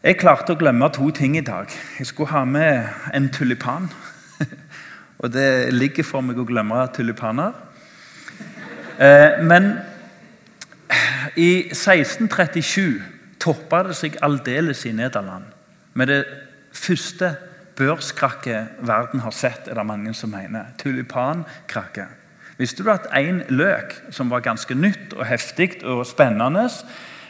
Jeg 0.00 0.16
klarte 0.16 0.54
å 0.54 0.56
glemme 0.56 0.86
to 0.96 1.10
ting 1.12 1.34
i 1.36 1.42
dag. 1.44 1.68
Jeg 1.98 2.08
skulle 2.08 2.32
ha 2.32 2.40
med 2.48 2.86
en 3.12 3.26
tulipan. 3.28 3.90
Og 5.20 5.28
det 5.28 5.74
ligger 5.74 6.06
for 6.08 6.24
meg 6.24 6.40
å 6.40 6.46
glemme 6.48 6.86
tulipaner. 6.96 7.52
Eh, 8.96 9.42
men 9.44 9.74
i 11.36 11.68
1637 11.68 12.96
toppa 13.44 13.82
det 13.90 13.98
seg 13.98 14.16
aldeles 14.24 14.86
i 14.88 14.94
Nederland. 14.96 15.52
Med 15.92 16.08
det 16.08 16.22
første 16.72 17.34
børskrakket 17.76 18.80
verden 18.80 19.20
har 19.20 19.36
sett, 19.36 19.68
er 19.68 19.76
det 19.76 19.84
mange 19.84 20.16
som 20.16 20.32
mener. 20.32 20.72
Tulipankrakket. 20.80 22.16
Visste 22.56 22.88
du 22.88 22.88
at 22.96 23.12
én 23.20 23.44
løk, 23.52 23.98
som 24.08 24.32
var 24.32 24.48
ganske 24.48 24.72
nytt 24.72 25.12
og 25.12 25.26
heftig 25.28 25.82
og 25.84 26.06
spennende, 26.08 26.70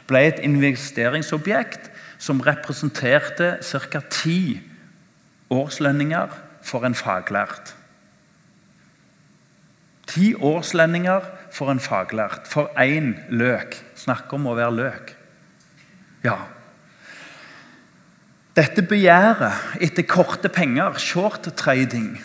ble 0.07 0.29
et 0.29 0.45
investeringsobjekt 0.47 1.91
som 2.21 2.43
representerte 2.45 3.59
ca. 3.65 4.01
ti 4.11 4.61
årslønninger 5.51 6.29
for 6.63 6.85
en 6.85 6.95
faglært. 6.95 7.75
Ti 10.11 10.35
årslønninger 10.35 11.25
for 11.53 11.73
en 11.73 11.81
faglært. 11.81 12.47
For 12.47 12.71
én 12.77 13.15
løk. 13.33 13.79
Snakk 13.97 14.33
om 14.37 14.47
å 14.51 14.57
være 14.59 14.77
løk. 14.77 15.15
Ja. 16.25 16.37
Dette 18.59 18.83
begjæret 18.85 19.81
etter 19.81 20.05
korte 20.05 20.51
penger, 20.53 20.99
short 20.99 21.49
trading 21.57 22.19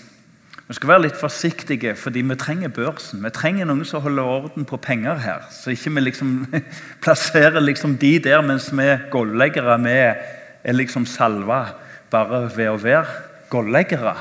Vi 0.66 0.74
skal 0.74 0.90
være 0.90 1.04
litt 1.04 1.18
forsiktige, 1.20 1.92
fordi 1.94 2.24
vi 2.26 2.36
trenger 2.42 2.72
børsen. 2.74 3.22
Vi 3.22 3.30
trenger 3.30 3.68
noen 3.70 3.86
som 3.86 4.02
holder 4.02 4.26
orden 4.26 4.66
på 4.66 4.80
penger 4.82 5.20
her. 5.22 5.46
Så 5.54 5.76
ikke 5.76 5.94
vi 5.94 6.08
liksom 6.08 6.32
plasserer 7.06 7.62
liksom 7.62 8.00
de 8.02 8.16
der, 8.20 8.42
mens 8.42 8.72
vi 8.74 8.88
golvleggere 9.14 9.78
vi 9.86 9.94
er 9.94 10.74
liksom 10.74 11.06
salva 11.06 11.68
bare 12.10 12.48
ved 12.56 12.72
å 12.72 12.82
være 12.82 13.22
golvleggere. 13.54 14.16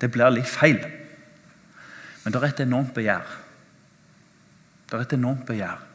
Det 0.00 0.08
blir 0.12 0.32
litt 0.32 0.48
feil. 0.48 0.80
Men 2.24 2.32
det 2.32 2.40
er 2.40 2.48
et 2.48 2.64
enormt 2.64 2.96
begjær. 2.96 3.38
Det 4.88 4.96
er 4.96 5.04
et 5.04 5.16
enormt 5.20 5.44
begjær. 5.48 5.88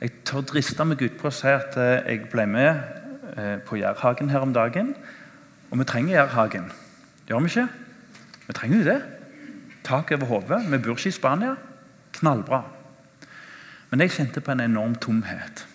Jeg 0.00 0.12
tør 0.28 0.44
driste 0.48 0.84
meg 0.84 1.04
utpå 1.04 1.28
å 1.28 1.34
si 1.34 1.48
at 1.48 1.76
eh, 1.80 2.04
jeg 2.08 2.28
ble 2.32 2.44
med 2.48 2.68
eh, 3.36 3.56
på 3.64 3.78
Jærhagen 3.80 4.32
her 4.32 4.44
om 4.44 4.52
dagen. 4.56 4.94
Og 5.68 5.80
vi 5.80 5.88
trenger 5.88 6.22
Jærhagen. 6.22 6.72
Gjør 7.28 7.44
vi 7.44 7.52
ikke? 7.52 7.72
Vi 8.46 8.54
trenger 8.54 8.78
jo 8.78 8.84
det. 8.84 9.02
Tak 9.84 10.12
over 10.12 10.24
hodet. 10.24 10.72
Vi 10.72 10.78
bor 10.78 10.96
ikke 10.96 11.08
i 11.08 11.14
Spania. 11.14 11.54
Knallbra. 12.12 12.62
Men 13.90 14.00
jeg 14.00 14.10
kjente 14.10 14.40
på 14.40 14.52
en 14.52 14.60
enorm 14.60 14.94
tomhet. 14.94 15.66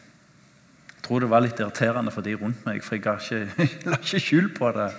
Jeg 0.91 1.03
tror 1.03 1.19
det 1.23 1.29
var 1.31 1.43
litt 1.43 1.59
irriterende 1.59 2.11
for 2.11 2.21
de 2.21 2.35
rundt 2.37 2.65
meg, 2.67 2.83
for 2.83 2.95
jeg 2.95 3.05
la 3.05 3.15
ikke, 3.17 3.69
la 3.89 3.99
ikke 3.99 4.19
skjul 4.21 4.49
på 4.55 4.71
det. 4.75 4.89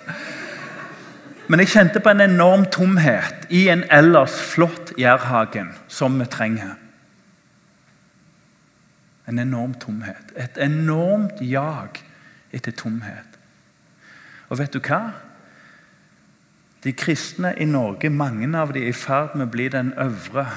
Men 1.48 1.60
jeg 1.60 1.72
kjente 1.72 2.00
på 2.00 2.12
en 2.12 2.24
enorm 2.24 2.64
tomhet 2.72 3.46
i 3.50 3.66
en 3.72 3.84
ellers 3.92 4.38
flott 4.52 4.94
Jærhagen 4.98 5.72
som 5.88 6.18
vi 6.20 6.26
trenger. 6.30 6.76
En 9.28 9.38
enorm 9.38 9.74
tomhet. 9.74 10.32
Et 10.36 10.58
enormt 10.58 11.40
jag 11.40 12.00
etter 12.52 12.72
tomhet. 12.72 13.38
Og 14.48 14.58
vet 14.58 14.72
du 14.72 14.80
hva? 14.80 15.12
De 16.84 16.92
kristne 16.92 17.54
i 17.58 17.64
Norge, 17.64 18.10
mange 18.10 18.58
av 18.58 18.72
dem 18.72 18.82
er 18.82 18.90
i 18.90 18.96
ferd 18.96 19.36
med 19.36 19.46
å 19.46 19.52
bli 19.52 19.68
den 19.70 19.92
øvre 20.00 20.48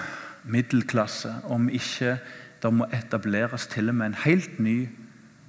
middelklasse, 0.44 1.36
om 1.44 1.70
ikke 1.70 2.18
det 2.64 2.72
må 2.74 2.88
etableres 2.94 3.68
til 3.70 3.90
og 3.90 3.96
med 3.96 4.06
en 4.06 4.22
helt 4.24 4.60
ny 4.60 4.88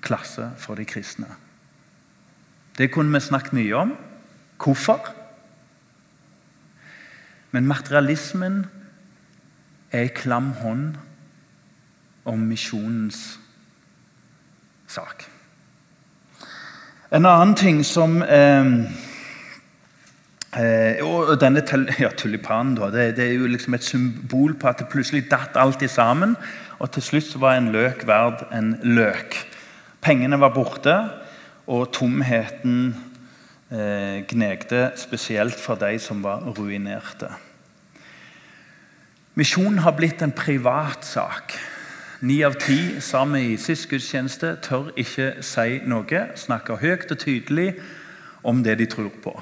klasse 0.04 0.50
for 0.61 0.76
de 0.76 0.85
kristne. 0.85 1.30
Det 2.78 2.90
kunne 2.92 3.12
vi 3.12 3.21
snakket 3.25 3.56
mye 3.56 3.76
om. 3.76 3.95
Hvorfor? 4.61 5.00
Men 7.50 7.66
materialismen 7.66 8.66
er 9.90 10.04
ei 10.04 10.12
klam 10.12 10.52
hånd 10.61 10.99
om 12.25 12.38
misjonens 12.38 13.38
sak. 14.87 15.25
En 17.11 17.26
annen 17.26 17.54
ting 17.56 17.85
som 17.87 18.21
eh, 18.23 18.66
eh, 20.58 21.02
og 21.04 21.34
denne 21.40 21.62
ja, 22.04 22.10
tulipanen 22.16 22.75
da, 22.78 22.90
det, 22.90 23.16
det, 23.16 23.28
er 23.28 23.34
jo 23.36 23.50
liksom 23.50 23.75
et 23.75 23.84
symbol 23.84 24.56
på 24.58 24.68
at 24.70 24.80
det 24.80 24.88
plutselig 24.92 25.26
datt 25.30 25.56
alt 25.56 25.84
sammen. 25.90 26.36
Og 26.78 26.90
til 26.92 27.02
slutt 27.02 27.36
var 27.40 27.56
en 27.56 27.72
løk 27.72 28.06
verd 28.08 28.46
en 28.52 28.75
løk. 28.82 29.38
Pengene 30.04 30.38
var 30.40 30.52
borte, 30.54 30.96
og 31.66 31.88
tomheten 31.92 32.94
eh, 33.72 34.22
gnegde 34.28 34.92
spesielt 34.96 35.58
for 35.58 35.75
de 35.80 35.98
som 35.98 36.22
var 36.22 36.44
ruinerte. 36.58 37.32
Misjonen 39.36 39.82
har 39.84 39.96
blitt 39.96 40.22
en 40.22 40.32
privatsak. 40.32 41.56
Ni 42.25 42.38
av 42.46 42.54
ti 42.56 43.00
sammen 43.04 43.42
i 43.50 43.58
sist 43.60 43.90
gudstjeneste 43.90 44.54
tør 44.64 44.88
ikke 44.96 45.42
si 45.44 45.82
noe, 45.84 46.22
snakker 46.38 46.80
høyt 46.80 47.10
og 47.12 47.20
tydelig 47.20 47.75
om 48.46 48.62
det 48.64 48.78
de 48.80 48.86
tror 48.88 49.12
på. 49.20 49.34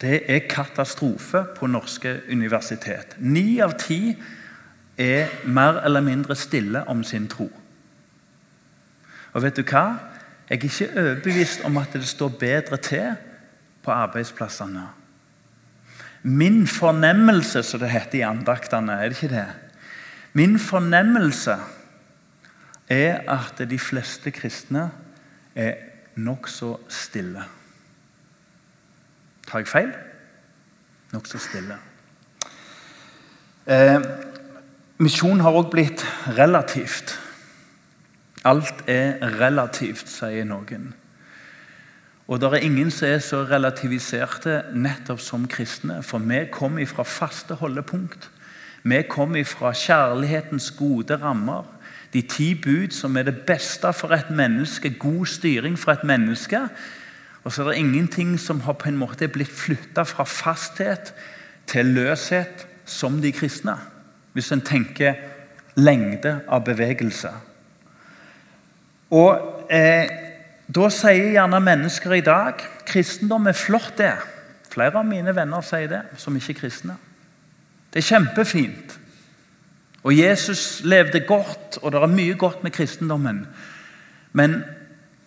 Det 0.00 0.22
er 0.28 0.48
katastrofe 0.50 1.44
på 1.56 1.66
norske 1.66 2.20
universitet. 2.30 3.16
Ni 3.18 3.60
av 3.64 3.78
ti 3.80 4.16
er 4.96 5.32
mer 5.44 5.80
eller 5.84 6.04
mindre 6.04 6.36
stille 6.36 6.84
om 6.88 7.04
sin 7.04 7.28
tro. 7.28 7.48
Og 9.32 9.42
vet 9.44 9.56
du 9.56 9.64
hva? 9.64 9.86
Jeg 10.48 10.58
er 10.58 10.68
ikke 10.68 11.00
overbevist 11.00 11.64
om 11.66 11.76
at 11.80 11.96
det 11.96 12.06
står 12.06 12.36
bedre 12.40 12.76
til 12.76 13.16
på 13.82 13.90
arbeidsplassene. 13.90 14.84
Min 16.22 16.66
fornemmelse, 16.66 17.62
som 17.62 17.80
det 17.80 17.90
heter 17.90 18.18
i 18.18 18.26
andaktene, 18.26 18.92
er 18.92 19.08
det 19.08 19.18
ikke 19.22 19.34
det? 19.34 19.46
Min 20.32 20.58
fornemmelse 20.58 21.56
er 22.88 23.20
at 23.30 23.62
de 23.70 23.78
fleste 23.78 24.30
kristne 24.30 24.90
er 25.54 25.74
nokså 26.16 26.76
stille. 26.88 27.44
Tar 29.46 29.62
jeg 29.62 29.68
feil? 29.70 29.92
Nokså 31.14 31.38
stille. 31.38 31.78
Eh, 33.66 34.02
misjon 34.98 35.40
har 35.40 35.54
òg 35.54 35.70
blitt 35.70 36.02
relativt. 36.38 37.16
Alt 38.46 38.84
er 38.90 39.18
relativt, 39.40 40.08
sier 40.10 40.46
noen. 40.46 40.92
Og 42.26 42.40
det 42.42 42.50
er 42.50 42.66
ingen 42.66 42.90
som 42.90 43.08
er 43.08 43.20
så 43.22 43.44
relativiserte 43.46 44.64
nettopp 44.74 45.22
som 45.22 45.46
kristne. 45.50 46.00
For 46.02 46.18
vi 46.18 46.44
kommer 46.50 46.86
fra 46.90 47.06
faste 47.06 47.54
holdepunkt. 47.54 48.30
Vi 48.82 49.02
kommer 49.10 49.44
fra 49.46 49.72
kjærlighetens 49.72 50.72
gode 50.78 51.16
rammer. 51.22 51.64
De 52.12 52.22
ti 52.22 52.54
bud 52.54 52.94
som 52.94 53.16
er 53.16 53.22
det 53.22 53.42
beste 53.46 53.92
for 53.92 54.14
et 54.14 54.30
menneske, 54.30 54.94
god 54.98 55.26
styring 55.26 55.78
for 55.78 55.92
et 55.92 56.04
menneske. 56.04 56.60
Og 57.46 57.52
så 57.52 57.62
er 57.62 57.68
det 57.70 57.78
ingenting 57.78 58.34
som 58.42 58.60
har 58.66 58.74
på 58.74 58.88
en 58.90 58.98
måte 58.98 59.28
blitt 59.30 59.52
flytta 59.54 60.02
fra 60.02 60.24
fasthet 60.26 61.12
til 61.70 61.92
løshet 61.94 62.66
som 62.84 63.20
de 63.22 63.30
kristne. 63.32 63.76
Hvis 64.34 64.50
en 64.52 64.64
tenker 64.66 65.14
lengde 65.78 66.40
av 66.48 66.64
bevegelse. 66.66 67.30
Og 69.14 69.66
eh, 69.70 70.10
Da 70.66 70.88
sier 70.90 71.28
gjerne 71.30 71.60
mennesker 71.62 72.16
i 72.16 72.24
dag 72.26 72.58
kristendom 72.88 73.46
er 73.46 73.54
flott, 73.54 73.92
det. 74.00 74.16
Flere 74.66 74.98
av 74.98 75.06
mine 75.06 75.30
venner 75.30 75.62
sier 75.62 75.86
det, 75.86 76.00
som 76.18 76.34
ikke 76.34 76.56
er 76.56 76.58
kristne. 76.58 76.96
Det 77.94 78.02
er 78.02 78.08
kjempefint. 78.08 78.96
Og 80.02 80.18
Jesus 80.18 80.82
levde 80.82 81.22
godt, 81.22 81.78
og 81.82 81.94
det 81.94 82.02
er 82.02 82.10
mye 82.10 82.34
godt 82.34 82.64
med 82.66 82.74
kristendommen. 82.74 83.44
Men 84.32 84.64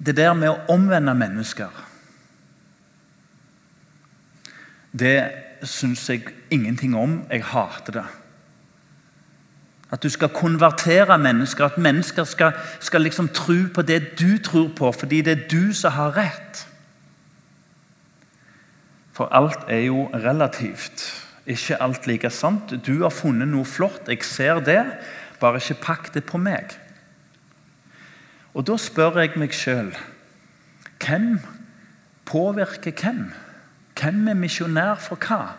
det 0.06 0.18
der 0.20 0.36
med 0.36 0.52
å 0.52 0.76
omvende 0.76 1.16
mennesker 1.16 1.72
Det 4.92 5.32
syns 5.64 6.10
jeg 6.10 6.22
ingenting 6.50 6.96
om. 6.98 7.24
Jeg 7.30 7.44
hater 7.44 7.92
det. 7.92 8.06
At 9.92 10.04
du 10.04 10.10
skal 10.10 10.30
konvertere 10.30 11.18
mennesker, 11.18 11.66
at 11.66 11.78
mennesker 11.78 12.24
skal, 12.24 12.52
skal 12.80 13.02
liksom 13.02 13.30
tro 13.34 13.58
på 13.74 13.82
det 13.82 14.20
du 14.20 14.38
tror 14.38 14.70
på, 14.78 14.92
fordi 14.92 15.22
det 15.22 15.32
er 15.32 15.48
du 15.50 15.74
som 15.74 15.92
har 15.92 16.18
rett. 16.18 16.68
For 19.12 19.26
alt 19.36 19.66
er 19.68 19.90
jo 19.90 20.06
relativt. 20.14 21.26
Ikke 21.46 21.82
alt 21.82 22.08
like 22.08 22.30
sant. 22.30 22.86
Du 22.86 23.02
har 23.02 23.10
funnet 23.10 23.50
noe 23.50 23.66
flott, 23.66 24.06
jeg 24.08 24.24
ser 24.24 24.62
det. 24.64 24.84
Bare 25.42 25.58
ikke 25.58 25.82
pakk 25.82 26.14
det 26.14 26.24
på 26.24 26.38
meg. 26.38 26.78
Og 28.54 28.68
Da 28.68 28.78
spør 28.78 29.20
jeg 29.20 29.38
meg 29.38 29.54
sjøl 29.54 29.94
hvem 31.00 31.40
påvirker 32.28 32.92
hvem? 32.92 33.30
Hvem 34.00 34.28
er 34.28 34.34
misjonær 34.34 34.96
for 35.04 35.20
hva? 35.20 35.56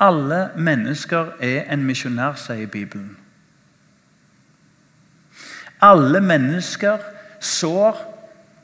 Alle 0.00 0.50
mennesker 0.56 1.34
er 1.42 1.72
en 1.72 1.84
misjonær, 1.84 2.38
sier 2.38 2.70
Bibelen. 2.70 3.16
Alle 5.82 6.20
mennesker 6.20 7.02
sår 7.40 7.98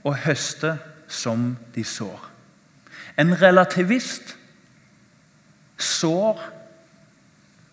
og 0.04 0.16
høster 0.24 0.78
som 1.08 1.56
de 1.74 1.84
sår. 1.84 2.30
En 3.18 3.34
relativist 3.42 4.36
sår 5.78 6.40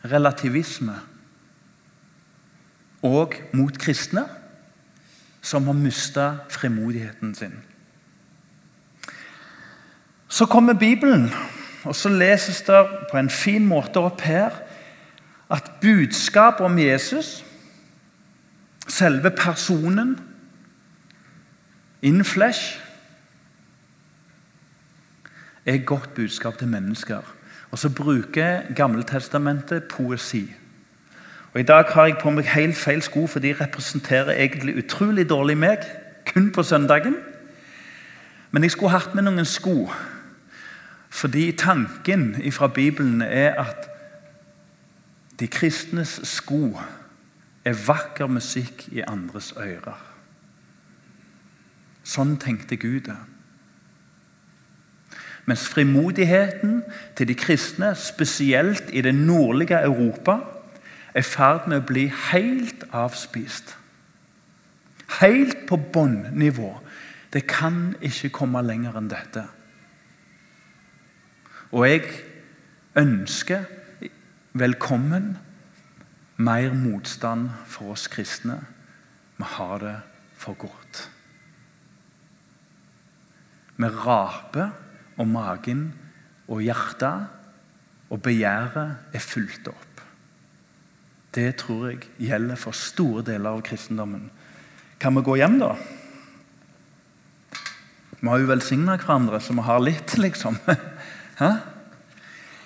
relativisme 0.05 0.95
og 3.05 3.35
mot 3.53 3.77
kristne 3.77 4.25
som 5.41 5.65
har 5.69 5.77
mista 5.77 6.27
frimodigheten 6.49 7.35
sin. 7.35 7.53
Så 10.31 10.45
kommer 10.45 10.73
Bibelen, 10.73 11.31
og 11.83 11.95
så 11.95 12.09
leses 12.09 12.61
det 12.61 12.85
på 13.11 13.17
en 13.17 13.29
fin 13.29 13.65
måte 13.67 13.99
opp 13.99 14.21
her 14.23 14.61
at 15.51 15.71
budskapet 15.81 16.65
om 16.65 16.77
Jesus 16.79 17.45
selve 18.87 19.31
personen 19.35 20.19
in 22.01 22.23
flesh 22.23 22.79
er 25.65 25.73
et 25.73 25.85
godt 25.85 26.13
budskap 26.15 26.57
til 26.57 26.67
mennesker. 26.67 27.19
Og 27.71 27.79
så 27.79 27.89
bruker 27.89 28.61
Gammeltestamentet 28.75 29.83
poesi. 29.83 30.53
Og 31.53 31.59
I 31.59 31.63
dag 31.63 31.83
har 31.89 32.05
jeg 32.05 32.17
på 32.21 32.31
meg 32.31 32.47
helt 32.55 32.77
feil 32.77 33.03
sko, 33.03 33.27
for 33.27 33.43
de 33.43 33.51
representerer 33.59 34.31
egentlig 34.31 34.77
utrolig 34.79 35.29
dårlig 35.29 35.57
meg. 35.57 35.83
Kun 36.33 36.51
på 36.51 36.63
søndagen. 36.63 37.15
Men 38.51 38.63
jeg 38.63 38.71
skulle 38.71 38.95
hatt 38.95 39.15
med 39.15 39.27
noen 39.27 39.45
sko. 39.45 39.91
Fordi 41.11 41.51
tanken 41.51 42.51
fra 42.51 42.67
Bibelen 42.67 43.21
er 43.21 43.55
at 43.59 43.89
de 45.39 45.47
kristnes 45.47 46.19
sko 46.23 46.79
er 47.65 47.75
vakker 47.87 48.29
musikk 48.31 48.87
i 48.95 49.03
andres 49.03 49.51
ører. 49.57 49.99
Sånn 52.07 52.37
tenkte 52.41 52.79
Gud 52.79 53.05
det. 53.09 53.17
Mens 55.49 55.67
frimodigheten 55.69 56.81
til 57.17 57.27
de 57.27 57.35
kristne, 57.35 57.91
spesielt 57.97 58.89
i 58.93 59.01
det 59.01 59.13
nordlige 59.17 59.81
Europa, 59.83 60.39
er 61.13 61.25
i 61.25 61.27
ferd 61.27 61.67
med 61.67 61.81
å 61.81 61.87
bli 61.89 62.05
helt 62.31 62.85
avspist. 62.95 63.75
Helt 65.19 65.65
på 65.67 65.77
bunnivå. 65.91 66.71
Det 67.33 67.43
kan 67.49 67.97
ikke 68.01 68.31
komme 68.41 68.61
lenger 68.63 68.95
enn 68.97 69.11
dette. 69.11 69.43
Og 71.71 71.85
jeg 71.87 72.03
ønsker 72.99 73.63
velkommen 74.59 75.37
mer 76.35 76.73
motstand 76.75 77.47
for 77.71 77.93
oss 77.93 78.09
kristne. 78.11 78.57
Vi 79.37 79.47
har 79.55 79.79
det 79.79 79.95
for 80.35 80.57
godt. 80.59 81.05
Vi 83.79 83.87
raper, 83.87 84.73
og 85.19 85.27
magen 85.27 85.91
og 86.49 86.63
hjertet 86.65 87.27
og 88.11 88.21
begjæret 88.25 89.15
er 89.15 89.23
fulgt 89.23 89.67
opp. 89.71 90.03
Det 91.35 91.55
tror 91.61 91.87
jeg 91.91 92.03
gjelder 92.19 92.59
for 92.59 92.75
store 92.75 93.23
deler 93.27 93.55
av 93.55 93.63
kristendommen. 93.63 94.27
Kan 94.99 95.15
vi 95.15 95.23
gå 95.23 95.37
hjem, 95.39 95.59
da? 95.61 95.75
Vi 98.19 98.27
har 98.27 98.41
jo 98.41 98.49
velsigna 98.49 98.97
hverandre, 98.99 99.39
så 99.39 99.55
vi 99.55 99.63
har 99.65 99.83
litt, 99.83 100.17
liksom. 100.25 100.59
Hæ? 101.41 101.51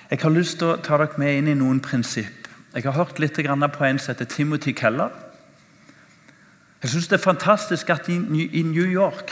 Jeg 0.10 0.20
har 0.22 0.30
lyst 0.30 0.60
til 0.60 0.68
å 0.68 0.82
ta 0.84 0.98
dere 1.00 1.16
med 1.18 1.38
inn 1.38 1.48
i 1.48 1.56
noen 1.56 1.80
prinsipp. 1.82 2.50
Jeg 2.76 2.84
har 2.84 2.98
hørt 2.98 3.20
litt 3.24 3.40
på 3.40 3.86
en 3.88 4.00
som 4.00 4.12
heter 4.12 4.26
Timothy 4.26 4.74
Keller. 4.76 5.10
Jeg 6.82 6.92
syns 6.92 7.08
det 7.08 7.18
er 7.20 7.24
fantastisk 7.24 7.90
at 7.90 8.10
i 8.10 8.64
New 8.64 8.86
York 8.86 9.32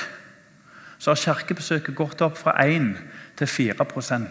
så 0.97 1.11
har 1.11 1.19
kirkebesøket 1.19 1.95
gått 1.95 2.21
opp 2.21 2.37
fra 2.37 2.55
1 2.63 2.95
til 3.35 3.47
4% 3.47 4.27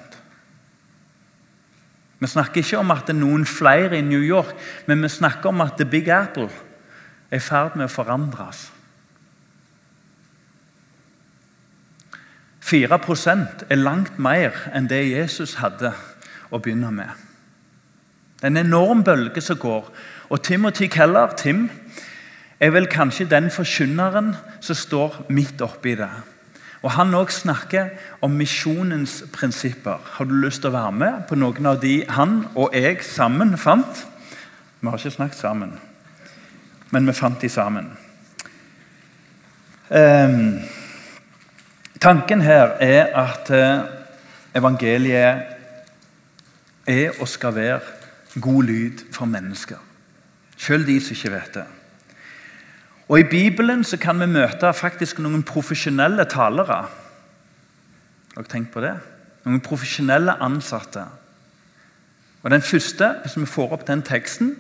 Vi 2.18 2.27
snakker 2.27 2.62
ikke 2.62 2.79
om 2.79 2.90
at 2.90 3.07
det 3.07 3.16
er 3.16 3.20
noen 3.20 3.44
flere 3.46 3.98
i 3.98 4.01
New 4.01 4.22
York, 4.22 4.55
men 4.87 5.03
vi 5.03 5.09
snakker 5.09 5.48
om 5.48 5.61
at 5.61 5.77
The 5.77 5.85
Big 5.85 6.09
Apple 6.09 6.48
er 7.31 7.37
i 7.37 7.40
ferd 7.40 7.77
med 7.77 7.85
å 7.85 7.92
forandres. 7.92 8.70
4% 12.73 13.67
er 13.69 13.77
langt 13.77 14.19
mer 14.19 14.57
enn 14.73 14.89
det 14.89 15.05
Jesus 15.11 15.59
hadde 15.61 15.93
å 16.51 16.59
begynne 16.59 16.91
med. 16.95 17.11
Det 18.41 18.49
er 18.49 18.55
en 18.55 18.65
enorm 18.65 19.05
bølge 19.05 19.41
som 19.45 19.61
går. 19.61 19.87
Og 20.33 20.43
Timothy 20.43 20.89
Keller 20.91 21.37
Tim, 21.37 21.69
er 22.63 22.71
vel 22.71 22.87
kanskje 22.87 23.27
den 23.27 23.51
forkynneren 23.51 24.37
som 24.63 24.79
står 24.79 25.25
midt 25.35 25.63
oppi 25.65 25.97
det. 25.99 26.11
Og 26.83 26.91
Han 26.91 27.15
òg 27.15 27.31
snakker 27.31 27.91
om 28.23 28.37
misjonens 28.39 29.23
prinsipper. 29.33 29.99
Har 30.17 30.25
du 30.25 30.35
lyst 30.35 30.63
til 30.63 30.71
å 30.71 30.77
være 30.77 30.93
med 30.93 31.25
på 31.29 31.39
noen 31.39 31.67
av 31.67 31.81
de 31.83 32.05
han 32.09 32.45
og 32.55 32.75
jeg 32.75 33.03
sammen 33.07 33.57
fant? 33.59 34.07
Vi 34.81 34.89
har 34.89 34.99
ikke 34.99 35.15
snakket 35.15 35.39
sammen, 35.39 35.73
men 36.91 37.07
vi 37.07 37.15
fant 37.15 37.43
de 37.43 37.49
sammen. 37.49 37.91
Um, 39.91 40.63
tanken 42.03 42.43
her 42.43 42.75
er 42.83 43.12
at 43.15 43.51
uh, 43.51 43.85
evangeliet 44.57 45.43
er 46.87 47.21
og 47.21 47.29
skal 47.29 47.55
være 47.55 47.81
god 48.41 48.62
lyd 48.62 49.05
for 49.12 49.25
mennesker. 49.25 49.79
Selv 50.57 50.87
de 50.87 51.01
som 51.01 51.15
ikke 51.15 51.33
vet 51.33 51.55
det. 51.55 51.65
Og 53.09 53.21
I 53.21 53.29
Bibelen 53.31 53.85
så 53.85 53.97
kan 53.97 54.21
vi 54.21 54.27
møte 54.27 54.73
faktisk 54.75 55.19
noen 55.23 55.43
profesjonelle 55.47 56.25
talere. 56.31 56.83
Har 58.33 58.41
dere 58.41 58.51
tenkt 58.51 58.73
på 58.75 58.83
det? 58.83 58.95
Noen 59.45 59.61
profesjonelle 59.61 60.38
ansatte. 60.43 61.05
Og 62.43 62.51
Den 62.51 62.62
første, 62.62 63.15
hvis 63.23 63.37
vi 63.38 63.47
får 63.47 63.73
opp 63.73 63.87
den 63.87 64.03
teksten, 64.03 64.57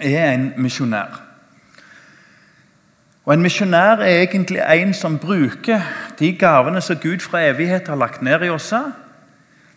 er 0.00 0.32
en 0.32 0.52
misjonær. 0.56 1.23
Og 3.24 3.34
En 3.34 3.42
misjonær 3.42 4.02
er 4.04 4.22
egentlig 4.22 4.60
en 4.60 4.94
som 4.94 5.18
bruker 5.18 5.80
de 6.18 6.32
gavene 6.36 6.80
som 6.80 6.96
Gud 6.96 7.20
fra 7.24 7.40
evighet 7.48 7.88
har 7.88 7.96
lagt 7.96 8.22
ned 8.22 8.44
i 8.44 8.50
oss, 8.52 8.72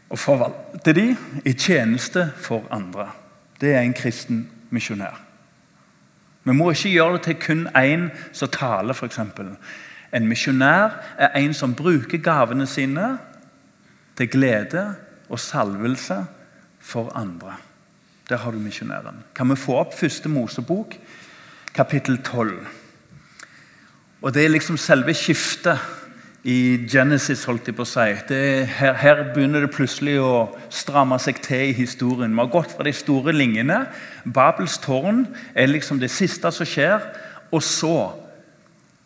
og 0.09 0.19
forvalter 0.19 0.93
de 0.93 1.15
i 1.45 1.53
tjeneste 1.53 2.31
for 2.37 2.63
andre. 2.71 3.09
Det 3.61 3.73
er 3.75 3.81
en 3.81 3.93
kristen 3.93 4.49
misjonær. 4.69 5.21
Vi 6.43 6.53
må 6.53 6.71
ikke 6.71 6.89
gjøre 6.89 7.13
det 7.13 7.21
til 7.21 7.35
kun 7.35 7.67
én 7.75 8.09
som 8.33 8.49
taler, 8.49 8.93
f.eks. 8.93 9.19
En 10.13 10.27
misjonær 10.27 10.89
er 11.17 11.29
en 11.35 11.53
som 11.53 11.75
bruker 11.75 12.17
gavene 12.17 12.67
sine 12.67 13.17
til 14.17 14.29
glede 14.29 14.95
og 15.29 15.39
salvelse 15.39 16.25
for 16.79 17.11
andre. 17.15 17.55
Der 18.29 18.37
har 18.37 18.51
du 18.51 18.59
misjonæren. 18.59 19.23
Kan 19.35 19.49
vi 19.49 19.55
få 19.55 19.75
opp 19.75 19.93
første 19.93 20.29
Mosebok, 20.29 20.95
kapittel 21.73 22.23
12? 22.23 22.67
Og 24.21 24.33
Det 24.33 24.45
er 24.45 24.49
liksom 24.49 24.77
selve 24.77 25.13
skiftet 25.13 25.77
i 26.47 26.87
Genesis, 26.89 27.43
holdt 27.45 27.67
jeg 27.67 27.75
på 27.77 27.83
å 27.85 27.89
si. 27.89 28.05
Her, 28.79 28.95
her, 28.97 29.19
begynner 29.33 29.61
det 29.61 29.73
plutselig 29.75 30.15
å 30.23 30.47
stramme 30.73 31.19
seg 31.21 31.41
til 31.45 31.69
i 31.69 31.75
historien. 31.77 32.33
Vi 32.33 32.41
har 32.41 32.49
gått 32.49 32.73
fra 32.73 32.85
de 32.87 32.93
store 32.95 33.33
linjene. 33.35 33.83
Babels 34.25 34.79
tårn 34.81 35.25
er 35.53 35.69
liksom 35.69 35.99
det 36.01 36.09
siste 36.13 36.49
som 36.55 36.65
skjer. 36.65 37.03
Og 37.51 37.61
så 37.63 37.97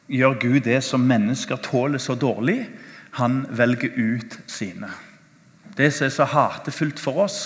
gjør 0.08 0.38
Gud 0.40 0.62
det 0.70 0.80
som 0.86 1.04
mennesker 1.04 1.60
tåler 1.66 2.00
så 2.00 2.16
dårlig. 2.16 2.70
Han 3.20 3.44
velger 3.50 3.98
ut 3.98 4.38
sine. 4.48 4.94
Det 5.76 5.92
som 5.92 6.08
er 6.08 6.16
så 6.16 6.30
hatefullt 6.30 7.00
for 7.00 7.26
oss, 7.26 7.42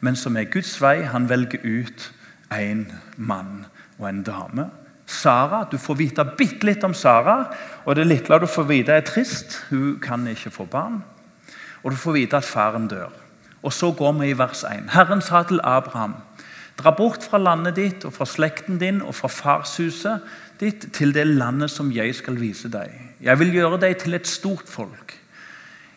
men 0.00 0.16
som 0.16 0.36
er 0.36 0.52
Guds 0.52 0.74
vei, 0.82 1.00
han 1.04 1.28
velger 1.28 1.64
ut 1.64 2.10
en 2.52 2.86
mann 3.16 3.66
og 4.00 4.08
en 4.08 4.22
dame 4.26 4.68
Sara. 5.10 5.64
Du 5.70 5.78
får 5.78 5.98
vite 5.98 6.24
bitte 6.38 6.68
litt 6.68 6.84
om 6.86 6.94
Sara, 6.94 7.50
og 7.84 7.96
det 7.98 8.06
lille 8.06 8.38
du 8.40 8.46
får 8.46 8.68
vite, 8.68 8.94
er 8.94 9.06
trist. 9.06 9.58
Hun 9.70 9.98
kan 10.02 10.26
ikke 10.30 10.52
få 10.54 10.68
barn. 10.70 11.00
Og 11.82 11.92
du 11.92 11.96
får 11.96 12.16
vite 12.18 12.38
at 12.38 12.46
faren 12.46 12.88
dør. 12.88 13.10
Og 13.62 13.72
så 13.72 13.90
går 13.92 14.12
vi 14.20 14.30
i 14.30 14.38
vers 14.38 14.64
1. 14.64 14.90
Herren 14.94 15.20
sa 15.20 15.42
til 15.42 15.60
Abraham.: 15.64 16.14
Dra 16.78 16.90
bort 16.96 17.24
fra 17.24 17.38
landet 17.38 17.76
ditt 17.76 18.04
og 18.04 18.14
fra 18.16 18.24
slekten 18.24 18.78
din 18.80 19.02
og 19.02 19.14
fra 19.14 19.28
farshuset 19.28 20.20
ditt 20.60 20.92
til 20.96 21.12
det 21.14 21.26
landet 21.26 21.70
som 21.70 21.90
jeg 21.92 22.14
skal 22.14 22.40
vise 22.40 22.68
deg. 22.72 22.92
Jeg 23.20 23.38
vil 23.38 23.52
gjøre 23.52 23.80
deg 23.80 23.98
til 24.00 24.14
et 24.14 24.28
stort 24.28 24.68
folk. 24.68 25.16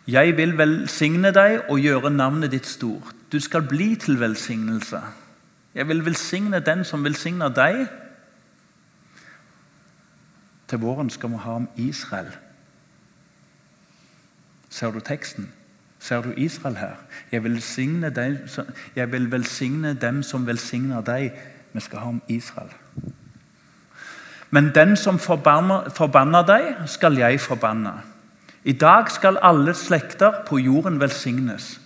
Jeg 0.07 0.35
vil 0.37 0.57
velsigne 0.57 1.31
deg 1.31 1.69
og 1.69 1.79
gjøre 1.79 2.11
navnet 2.11 2.51
ditt 2.51 2.67
stort. 2.67 3.15
Du 3.31 3.39
skal 3.39 3.63
bli 3.63 3.95
til 3.95 4.19
velsignelse. 4.19 4.99
Jeg 5.75 5.87
vil 5.87 6.03
velsigne 6.05 6.59
den 6.59 6.83
som 6.83 7.03
velsigner 7.03 7.49
deg, 7.49 7.85
til 10.67 10.79
våren 10.79 11.09
skal 11.09 11.29
vi 11.29 11.41
ha 11.43 11.55
om 11.55 11.67
Israel. 11.75 12.31
Ser 14.69 14.91
du 14.91 14.99
teksten? 14.99 15.51
Ser 15.99 16.21
du 16.21 16.33
Israel 16.37 16.77
her? 16.77 16.95
Jeg 17.31 17.43
vil, 17.43 17.61
dem, 18.15 18.37
jeg 18.95 19.11
vil 19.11 19.31
velsigne 19.31 19.93
dem 19.93 20.23
som 20.23 20.47
velsigner 20.47 21.01
deg. 21.01 21.31
Vi 21.73 21.79
skal 21.79 21.99
ha 21.99 22.07
om 22.07 22.21
Israel. 22.27 22.71
Men 24.49 24.71
den 24.75 24.95
som 24.95 25.19
forbanner, 25.19 25.89
forbanner 25.89 26.45
deg, 26.45 26.73
skal 26.85 27.17
jeg 27.17 27.39
forbanne. 27.41 27.93
I 28.63 28.71
dag 28.71 29.09
skal 29.11 29.39
alle 29.41 29.73
slekter 29.73 30.43
på 30.47 30.57
jorden 30.57 30.99
velsignes. 30.99 31.79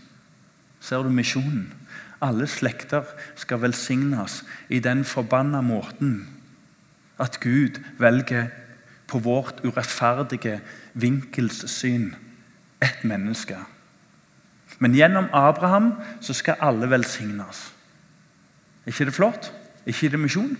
Ser 0.79 1.03
du 1.03 1.09
misjonen? 1.09 1.73
Alle 2.21 2.47
slekter 2.47 3.03
skal 3.35 3.61
velsignes 3.61 4.43
i 4.69 4.79
den 4.79 5.05
forbanna 5.05 5.61
måten 5.61 6.27
at 7.19 7.39
Gud 7.39 7.79
velger 7.99 8.47
på 9.07 9.19
vårt 9.23 9.63
urettferdige 9.63 10.59
vinkelssyn 10.93 12.15
ett 12.83 13.03
menneske. 13.03 13.57
Men 14.79 14.95
gjennom 14.95 15.29
Abraham 15.33 15.93
så 16.21 16.33
skal 16.33 16.59
alle 16.61 16.89
velsignes. 16.89 17.71
Er 18.85 18.93
ikke 18.93 19.07
det 19.09 19.15
flott? 19.15 19.51
Er 19.85 19.95
ikke 19.95 20.11
det 20.13 20.19
misjon? 20.19 20.57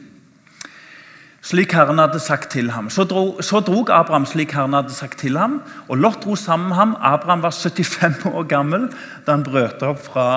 Slik 1.48 1.72
Herren 1.78 2.02
hadde 2.02 2.20
sagt 2.20 2.50
til 2.52 2.72
ham. 2.74 2.90
Så, 2.90 3.06
dro, 3.08 3.42
så 3.42 3.62
drog 3.64 3.92
Abraham 3.94 4.26
slik 4.28 4.52
Herren 4.58 4.76
hadde 4.76 4.96
sagt 4.96 5.20
til 5.22 5.38
ham, 5.38 5.62
og 5.88 6.02
Lot 6.02 6.24
dro 6.24 6.36
sammen 6.36 6.68
med 6.68 6.76
ham. 6.76 6.96
Abraham 7.00 7.46
var 7.46 7.56
75 7.56 8.26
år 8.26 8.48
gammel 8.50 8.90
da 9.26 9.38
han 9.38 9.46
brøt 9.46 9.84
opp 9.86 10.02
fra 10.10 10.28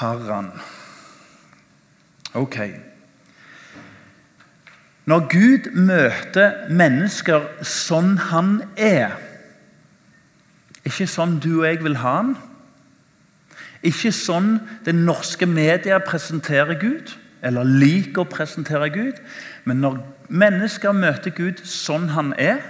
Haran. 0.00 0.52
Ok. 2.36 2.56
Når 5.06 5.26
Gud 5.30 5.70
møter 5.78 6.66
mennesker 6.72 7.44
sånn 7.62 8.16
han 8.32 8.58
er 8.74 9.14
Ikke 10.86 11.06
sånn 11.10 11.38
du 11.42 11.60
og 11.60 11.66
jeg 11.66 11.80
vil 11.82 11.98
ha 11.98 12.12
han. 12.20 12.34
Ikke 13.86 14.12
sånn 14.14 14.60
det 14.86 14.94
norske 14.94 15.46
media 15.50 15.98
presenterer 16.02 16.78
Gud, 16.78 17.10
eller 17.42 17.66
liker 17.66 18.22
å 18.22 18.30
presentere 18.30 18.88
Gud. 18.94 19.18
Men 19.66 19.82
når 19.82 19.98
mennesker 20.30 20.94
møter 20.94 21.34
Gud 21.34 21.64
sånn 21.66 22.08
han 22.14 22.32
er, 22.38 22.62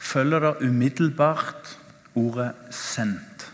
følger 0.00 0.46
det 0.46 0.54
umiddelbart 0.64 1.76
ordet 2.14 2.54
'sendt'. 2.70 3.50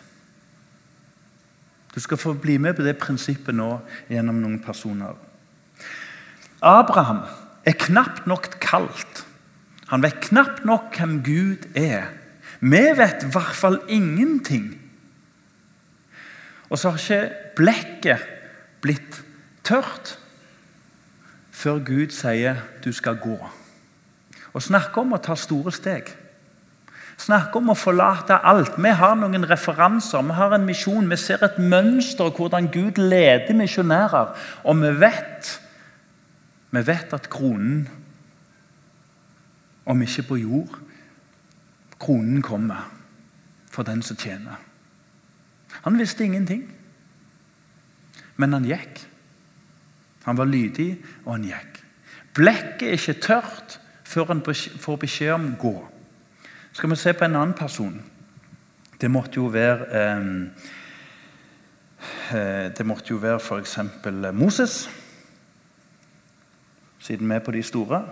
Du 1.94 2.00
skal 2.00 2.16
få 2.16 2.32
bli 2.32 2.58
med 2.58 2.76
på 2.76 2.82
det 2.82 2.98
prinsippet 2.98 3.54
nå 3.54 3.80
gjennom 4.08 4.40
noen 4.40 4.60
personer. 4.62 5.25
Abraham 6.62 7.20
er 7.64 7.76
knapt 7.78 8.26
nok 8.26 8.48
kalt. 8.60 9.26
Han 9.88 10.02
vet 10.02 10.20
knapt 10.20 10.64
nok 10.64 10.96
hvem 10.96 11.22
Gud 11.24 11.68
er. 11.76 12.08
Vi 12.60 12.82
vet 12.96 13.22
i 13.22 13.30
hvert 13.32 13.54
fall 13.54 13.80
ingenting. 13.88 14.74
Og 16.70 16.78
så 16.78 16.90
har 16.90 16.98
ikke 16.98 17.34
blekket 17.56 18.24
blitt 18.82 19.22
tørt 19.64 20.16
før 21.56 21.78
Gud 21.84 22.12
sier 22.12 22.58
du 22.84 22.92
skal 22.92 23.18
gå. 23.22 23.36
Og 24.52 24.62
snakke 24.62 25.00
om 25.00 25.14
å 25.16 25.20
ta 25.22 25.36
store 25.38 25.72
steg. 25.74 26.08
Snakke 27.16 27.60
om 27.60 27.70
å 27.72 27.78
forlate 27.78 28.36
alt. 28.44 28.76
Vi 28.76 28.92
har 28.92 29.14
noen 29.16 29.46
referanser, 29.48 30.24
vi 30.24 30.36
har 30.36 30.52
en 30.52 30.66
misjon. 30.68 31.08
Vi 31.08 31.16
ser 31.20 31.44
et 31.44 31.56
mønster 31.58 32.28
hvordan 32.28 32.68
Gud 32.72 33.00
leder 33.00 33.56
misjonærer. 33.56 34.34
Og 34.64 34.82
vi 34.82 34.92
vet 35.00 35.54
vi 36.76 36.86
vet 36.86 37.12
at 37.16 37.30
kronen, 37.30 37.88
om 39.86 40.02
ikke 40.02 40.22
på 40.26 40.36
jord 40.36 40.78
Kronen 41.98 42.42
kommer 42.42 42.90
for 43.72 43.82
den 43.82 44.02
som 44.02 44.16
tjener. 44.16 44.56
Han 45.82 45.98
visste 45.98 46.24
ingenting, 46.24 46.66
men 48.36 48.52
han 48.52 48.64
gikk. 48.68 49.00
Han 50.24 50.36
var 50.36 50.44
lydig, 50.44 50.98
og 51.24 51.32
han 51.32 51.46
gikk. 51.48 51.80
Blekket 52.36 52.88
er 52.88 52.98
ikke 52.98 53.20
tørt 53.20 53.78
før 54.04 54.28
han 54.32 54.42
får 54.44 54.96
beskjed 55.00 55.32
om 55.32 55.54
gå. 55.60 55.74
Skal 56.72 56.90
vi 56.90 56.96
se 57.00 57.12
på 57.16 57.24
en 57.24 57.36
annen 57.36 57.56
person? 57.56 57.96
Det 59.00 59.10
måtte 59.10 59.40
jo 59.40 59.46
være 59.52 59.86
eh, 59.96 60.26
eh 62.32 62.72
Det 62.76 62.86
måtte 62.86 63.10
jo 63.10 63.16
være 63.16 63.40
f.eks. 63.40 63.78
Moses 64.32 64.90
siden 67.06 67.28
vi 67.30 67.38
er 67.38 67.44
på 67.44 67.54
de 67.54 67.62
store. 67.62 68.02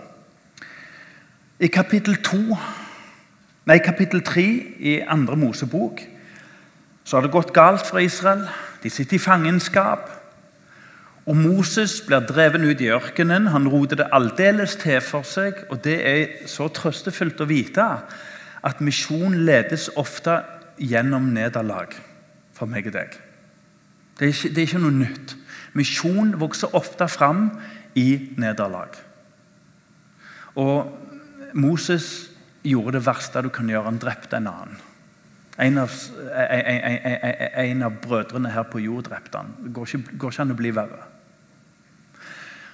I 1.59 1.67
kapittel 1.71 2.17
2, 2.23 2.57
nei, 3.67 3.79
kapittel 3.83 4.23
3 4.23 4.45
i 4.79 4.99
andre 5.03 5.35
Mosebok 5.39 6.03
så 7.05 7.17
har 7.17 7.25
det 7.25 7.35
gått 7.35 7.53
galt 7.53 7.85
for 7.85 8.01
Israel. 8.01 8.47
De 8.81 8.89
sitter 8.89 9.19
i 9.19 9.21
fangenskap. 9.21 10.09
Og 11.25 11.37
Moses 11.37 11.99
blir 12.05 12.25
dreven 12.25 12.65
ut 12.65 12.81
i 12.81 12.89
ørkenen. 12.93 13.51
Han 13.53 13.67
roter 13.69 13.99
det 13.99 14.07
aldeles 14.13 14.75
til 14.81 14.97
for 15.05 15.25
seg. 15.25 15.63
Og 15.69 15.83
det 15.85 15.99
er 16.01 16.47
så 16.49 16.65
trøstefullt 16.73 17.41
å 17.41 17.49
vite 17.49 17.85
at 18.65 18.81
misjon 18.81 19.37
ledes 19.45 19.91
ofte 20.01 20.39
gjennom 20.81 21.29
nederlag 21.33 21.93
for 22.57 22.69
meg 22.69 22.89
og 22.89 22.97
deg. 22.97 23.13
Det 24.17 24.25
er, 24.25 24.33
ikke, 24.33 24.49
det 24.49 24.57
er 24.63 24.69
ikke 24.69 24.83
noe 24.85 24.97
nytt. 25.03 25.35
Misjon 25.77 26.33
vokser 26.41 26.73
ofte 26.77 27.07
fram 27.11 27.49
i 27.95 28.35
nederlag. 28.37 28.97
Og 30.55 30.91
Moses 31.55 32.29
gjorde 32.65 32.97
det 32.97 33.05
verste 33.05 33.43
du 33.43 33.49
kan 33.53 33.69
gjøre. 33.69 33.87
Han 33.89 34.01
drepte 34.01 34.39
en 34.39 34.51
annen. 34.51 34.77
En 35.57 35.77
av, 35.79 35.91
en, 36.35 36.81
en, 36.83 37.59
en 37.63 37.83
av, 37.87 37.99
brødrene 38.03 38.51
her 38.51 38.65
på 38.67 38.81
jord 38.83 39.05
drepte 39.07 39.39
han. 39.39 39.53
Det 39.63 39.71
går 39.73 39.87
ikke, 39.87 40.17
går 40.19 40.33
ikke 40.33 40.43
an 40.43 40.51
å 40.51 40.57
bli 40.59 40.71
verre. 40.75 41.03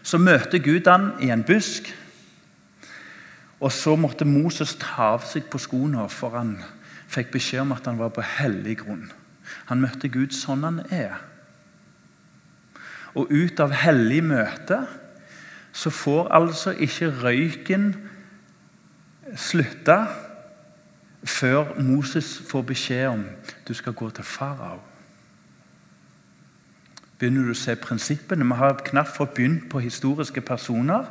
Så 0.02 0.18
møter 0.18 0.64
Gud 0.66 0.90
han 0.90 1.12
i 1.22 1.30
en 1.30 1.46
busk. 1.46 1.92
Og 3.62 3.70
så 3.70 3.94
måtte 4.00 4.26
Moses 4.26 4.74
ta 4.82 5.12
av 5.14 5.28
seg 5.30 5.46
på 5.54 5.62
skoene, 5.62 6.08
for 6.10 6.34
han 6.34 6.56
fikk 7.12 7.36
beskjed 7.36 7.62
om 7.68 7.76
at 7.76 7.86
han 7.86 8.00
var 8.02 8.10
på 8.16 8.26
hellig 8.26 8.80
grunn. 8.82 9.12
Han 9.70 9.84
møtte 9.84 10.10
Gud 10.10 10.34
sånn 10.34 10.66
han 10.66 10.82
er. 10.90 11.20
Og 13.14 13.30
ut 13.30 13.60
av 13.62 13.76
hellig 13.76 14.24
møte 14.26 14.80
så 15.72 15.90
får 15.90 16.28
altså 16.28 16.72
ikke 16.72 17.14
røyken 17.24 17.96
slutte 19.36 19.98
før 21.24 21.82
Moses 21.82 22.42
får 22.50 22.62
beskjed 22.62 23.08
om 23.08 23.26
du 23.68 23.74
skal 23.74 23.94
gå 23.94 24.10
til 24.10 24.24
farao. 24.24 24.80
begynner 27.20 27.46
du 27.46 27.52
å 27.54 27.58
se 27.58 27.76
prinsippene. 27.78 28.46
Vi 28.50 28.58
har 28.58 28.80
knapt 28.82 29.14
fått 29.14 29.36
begynt 29.38 29.68
på 29.70 29.80
historiske 29.80 30.42
personer 30.42 31.06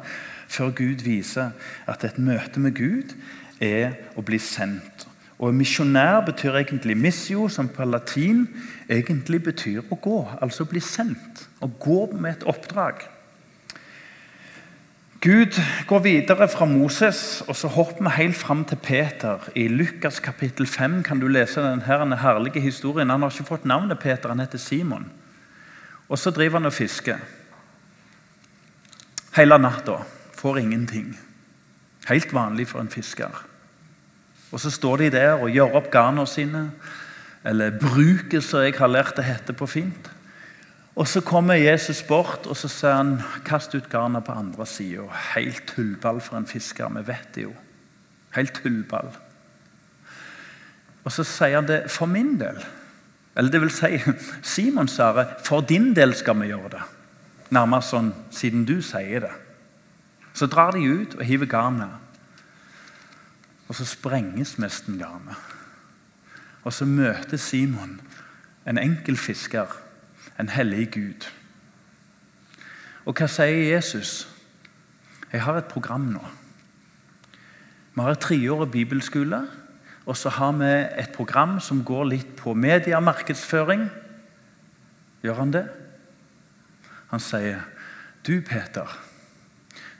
før 0.50 0.72
Gud 0.74 1.04
viser 1.06 1.52
at 1.86 2.04
et 2.04 2.18
møte 2.18 2.58
med 2.60 2.74
Gud 2.74 3.14
er 3.62 3.94
å 4.18 4.24
bli 4.26 4.40
sendt. 4.42 5.06
Og 5.38 5.54
Misjonær 5.54 6.24
betyr 6.26 6.58
egentlig 6.58 6.96
missio, 6.98 7.46
som 7.48 7.68
på 7.68 7.86
latin 7.86 8.42
egentlig 8.88 9.42
betyr 9.46 9.86
å 9.88 9.96
gå. 9.96 10.18
Altså 10.42 10.66
bli 10.68 10.82
sendt. 10.84 11.46
Å 11.62 11.70
gå 11.80 12.00
med 12.12 12.34
et 12.34 12.44
oppdrag. 12.50 13.06
Gud 15.20 15.60
går 15.86 15.98
videre 15.98 16.48
fra 16.48 16.64
Moses, 16.64 17.42
og 17.48 17.56
så 17.56 17.68
hopper 17.68 18.06
vi 18.06 18.10
helt 18.16 18.36
fram 18.36 18.64
til 18.64 18.78
Peter. 18.80 19.50
I 19.54 19.68
Lukas 19.68 20.20
kapittel 20.20 20.66
5 20.66 21.02
kan 21.02 21.20
du 21.20 21.26
lese 21.28 21.60
denne 21.60 22.16
herlige 22.16 22.60
historien. 22.60 23.10
Han 23.10 23.20
har 23.22 23.30
ikke 23.30 23.44
fått 23.44 23.66
navnet 23.68 24.00
Peter, 24.00 24.32
han 24.32 24.40
heter 24.40 24.58
Simon. 24.58 25.10
Og 26.08 26.18
så 26.18 26.30
driver 26.30 26.56
han 26.58 26.66
og 26.66 26.72
fisker. 26.72 27.20
Hele 29.36 29.58
natta. 29.58 29.98
Får 30.40 30.58
ingenting. 30.58 31.12
Helt 32.08 32.32
vanlig 32.32 32.68
for 32.68 32.80
en 32.80 32.88
fisker. 32.88 33.44
Og 34.52 34.60
så 34.60 34.70
står 34.70 34.96
de 34.96 35.10
der 35.10 35.36
og 35.36 35.52
gjør 35.52 35.76
opp 35.82 35.90
garnene 35.92 36.26
sine, 36.26 36.70
eller 37.44 37.76
bruker, 37.76 38.40
som 38.40 38.64
jeg 38.64 38.74
har 38.78 38.88
lært 38.88 39.16
det 39.16 39.28
heter 39.28 39.52
på 39.52 39.68
fint. 39.68 40.10
Og 40.94 41.08
Så 41.08 41.20
kommer 41.20 41.54
Jesus 41.54 42.02
bort 42.02 42.46
og 42.46 42.56
så 42.56 42.68
sier 42.68 42.96
han, 42.98 43.20
kast 43.46 43.74
ut 43.74 43.88
garnet 43.90 44.24
på 44.24 44.32
andre 44.32 44.66
sida. 44.66 45.06
Helt 45.34 45.62
tullball 45.66 46.20
for 46.20 46.36
en 46.36 46.46
fisker. 46.46 46.88
Vi 46.88 47.06
vet 47.06 47.34
det 47.34 47.42
jo. 47.42 47.52
Helt 48.34 48.54
tullball. 48.62 49.10
Og 51.04 51.12
så 51.12 51.24
sier 51.24 51.60
han 51.60 51.68
det 51.68 51.84
for 51.90 52.10
min 52.10 52.36
del. 52.40 52.58
Eller 53.36 53.50
det 53.50 53.60
vil 53.62 53.70
si, 53.72 54.00
Simon 54.54 54.88
sa 54.88 55.12
det, 55.16 55.26
for 55.44 55.60
din 55.60 55.94
del 55.96 56.14
skal 56.14 56.40
vi 56.40 56.50
gjøre 56.50 56.74
det. 56.74 56.82
Nærmest 57.50 57.94
sånn 57.94 58.12
siden 58.34 58.66
du 58.66 58.80
sier 58.82 59.24
det. 59.24 59.32
Så 60.34 60.46
drar 60.46 60.74
de 60.74 60.84
ut 60.84 61.16
og 61.16 61.24
hiver 61.26 61.48
garnet. 61.50 61.94
Og 63.68 63.78
så 63.78 63.86
sprenges 63.86 64.56
nesten 64.58 64.98
garnet. 64.98 65.38
Og 66.66 66.74
så 66.74 66.84
møter 66.84 67.40
Simon 67.40 68.00
en 68.68 68.78
enkel 68.78 69.16
fisker, 69.16 69.70
en 70.40 70.48
hellig 70.48 70.90
Gud. 70.94 71.26
Og 73.04 73.16
hva 73.16 73.28
sier 73.30 73.74
Jesus? 73.74 74.28
Jeg 75.32 75.42
har 75.44 75.58
et 75.58 75.70
program 75.70 76.08
nå. 76.12 76.22
Vi 77.94 78.02
har 78.02 78.14
et 78.14 78.22
treårig 78.22 78.70
bibelskole, 78.70 79.42
og 80.06 80.16
så 80.16 80.28
har 80.28 80.52
vi 80.58 80.70
et 81.02 81.12
program 81.14 81.58
som 81.60 81.84
går 81.84 82.04
litt 82.04 82.32
på 82.36 82.54
media 82.54 83.00
markedsføring. 83.00 83.88
Gjør 85.22 85.34
han 85.34 85.52
det? 85.52 85.68
Han 87.10 87.20
sier, 87.20 87.60
'Du, 88.26 88.40
Peter, 88.40 89.00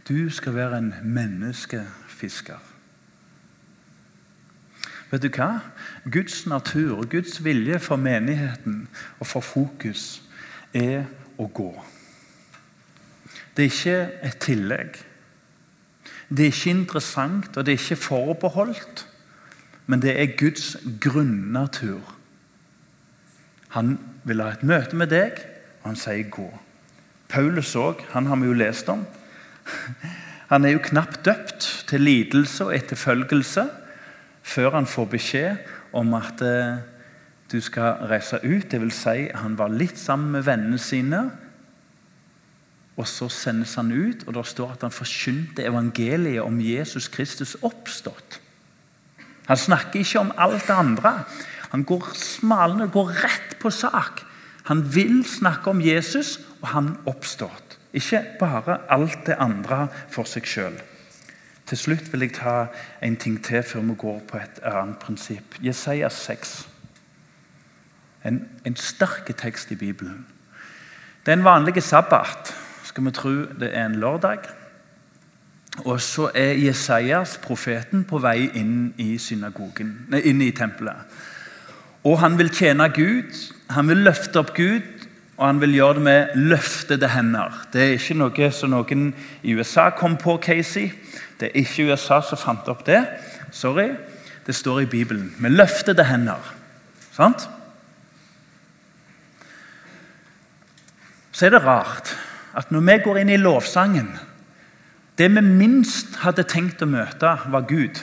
du 0.09 0.31
skal 0.31 0.55
være 0.55 0.79
en 0.79 0.95
menneskefisker'. 1.03 2.71
Vet 5.11 5.23
du 5.23 5.29
hva? 5.29 5.59
Guds 6.13 6.47
natur 6.47 6.99
og 6.99 7.09
Guds 7.11 7.45
vilje 7.45 7.79
for 7.79 7.97
menigheten 7.97 8.89
og 9.19 9.27
for 9.27 9.41
fokus 9.41 10.23
er 10.75 11.05
å 11.39 11.47
gå. 11.47 11.71
Det 13.57 13.65
er 13.65 13.73
ikke 13.73 14.01
et 14.29 14.39
tillegg. 14.43 14.99
Det 16.31 16.47
er 16.47 16.53
ikke 16.55 16.71
interessant, 16.71 17.57
og 17.57 17.67
det 17.67 17.75
er 17.75 17.83
ikke 17.83 18.03
forbeholdt. 18.05 19.07
Men 19.91 20.03
det 20.03 20.15
er 20.15 20.37
Guds 20.39 20.77
grunnnatur. 21.03 22.17
Han 23.75 23.99
vil 24.25 24.43
ha 24.43 24.53
et 24.55 24.63
møte 24.67 24.97
med 24.97 25.11
deg, 25.11 25.39
og 25.83 25.91
han 25.91 25.97
sier 25.97 26.31
'gå'. 26.31 26.59
Paulus 27.29 27.77
òg, 27.77 28.03
han 28.11 28.27
har 28.27 28.37
vi 28.37 28.47
jo 28.47 28.53
lest 28.53 28.89
om. 28.89 29.07
Han 30.51 30.65
er 30.65 30.75
jo 30.75 30.83
knapt 30.83 31.25
døpt 31.25 31.85
til 31.87 32.01
lidelse 32.01 32.65
og 32.65 32.75
etterfølgelse 32.75 33.69
før 34.43 34.71
han 34.71 34.87
får 34.87 35.05
beskjed 35.05 35.57
om 35.93 36.15
at 36.15 36.43
eh, 36.43 36.81
du 37.53 37.61
skal 37.61 38.07
reise 38.11 38.39
ut. 38.43 38.71
Det 38.71 38.81
vil 38.81 38.93
si, 38.95 39.29
han 39.35 39.57
var 39.59 39.73
litt 39.75 39.99
sammen 39.99 40.31
med 40.37 40.47
vennene 40.47 40.79
sine. 40.79 41.25
Og 43.01 43.09
så 43.09 43.31
sendes 43.33 43.75
han 43.81 43.93
ut, 43.93 44.27
og 44.27 44.35
det 44.37 44.45
står 44.47 44.75
at 44.75 44.85
han 44.85 44.95
forkynte 44.95 45.65
evangeliet 45.65 46.45
om 46.45 46.61
Jesus 46.61 47.09
Kristus 47.09 47.57
oppstått. 47.65 48.41
Han 49.49 49.57
snakker 49.57 50.03
ikke 50.03 50.21
om 50.21 50.35
alt 50.39 50.67
det 50.69 50.77
andre. 50.77 51.15
Han 51.73 51.85
går 51.85 52.13
smalende, 52.15 52.91
går 52.93 53.15
rett 53.25 53.57
på 53.63 53.71
sak. 53.71 54.23
Han 54.69 54.85
vil 54.95 55.25
snakke 55.27 55.71
om 55.71 55.81
Jesus, 55.81 56.39
og 56.61 56.69
han 56.75 56.93
oppstått. 57.07 57.79
Ikke 57.93 58.23
bare 58.39 58.79
alt 58.93 59.25
det 59.27 59.41
andre 59.43 59.89
for 60.13 60.29
seg 60.29 60.47
sjøl. 60.47 60.77
Til 61.67 61.79
slutt 61.79 62.13
vil 62.13 62.27
jeg 62.27 62.37
ta 62.39 62.67
en 63.03 63.17
ting 63.17 63.39
til 63.43 63.63
før 63.63 63.87
vi 63.87 63.97
går 63.99 64.21
på 64.29 64.39
et 64.39 64.61
annet 64.67 64.99
prinsipp. 65.03 65.59
Jesaja 65.63 66.11
6. 66.11 66.70
En, 68.25 68.49
en 68.65 68.77
sterk 68.77 69.31
tekst 69.37 69.71
i 69.71 69.75
Bibelen. 69.75 70.27
Det 71.27 71.33
er 71.33 71.39
en 71.39 71.45
vanlig 71.45 71.83
sabbat. 71.83 72.55
Skal 72.85 73.05
vi 73.05 73.11
tro 73.11 73.31
det 73.31 73.71
er 73.73 73.87
en 73.87 74.01
lørdag. 74.01 74.39
Og 75.85 76.01
så 76.01 76.31
er 76.35 76.59
Jesajas, 76.59 77.39
profeten, 77.43 78.05
på 78.05 78.19
vei 78.19 78.51
inn 78.59 78.93
i 78.99 79.17
nei, 79.39 80.21
inn 80.25 80.41
i 80.43 80.51
tempelet. 80.51 80.97
Og 82.05 82.19
han 82.21 82.39
vil 82.39 82.51
tjene 82.51 82.89
Gud, 82.89 83.37
han 83.71 83.89
vil 83.89 84.03
løfte 84.05 84.41
opp 84.41 84.55
Gud, 84.57 84.83
og 85.37 85.47
han 85.47 85.61
vil 85.61 85.75
gjøre 85.75 85.95
det 85.95 86.03
med 86.03 86.35
løftede 86.37 87.09
hender. 87.09 87.67
Det 87.73 87.83
er 87.83 87.95
ikke 87.97 88.17
noe 88.19 88.51
som 88.53 88.75
noen 88.75 89.13
i 89.43 89.55
USA 89.55 89.91
kom 89.91 90.19
på, 90.21 90.37
Casey. 90.43 90.91
Det 91.41 91.49
er 91.49 91.63
ikke 91.63 91.93
USA 91.93 92.21
som 92.21 92.41
fant 92.41 92.69
opp 92.69 92.85
det. 92.87 93.01
Sorry. 93.53 93.89
Det 94.47 94.55
står 94.55 94.81
i 94.81 94.91
Bibelen. 94.91 95.35
Med 95.39 95.51
løftede 95.57 96.05
hender. 96.05 96.55
Sant? 97.13 97.49
Så 101.41 101.47
er 101.49 101.55
det 101.55 101.63
rart 101.65 102.13
at 102.59 102.69
når 102.69 102.83
vi 102.85 102.97
går 103.05 103.23
inn 103.23 103.33
i 103.33 103.41
lovsangen 103.41 104.11
Det 105.17 105.31
vi 105.33 105.41
minst 105.41 106.19
hadde 106.21 106.45
tenkt 106.49 106.83
å 106.85 106.87
møte, 106.89 107.35
var 107.53 107.67
Gud. 107.69 107.99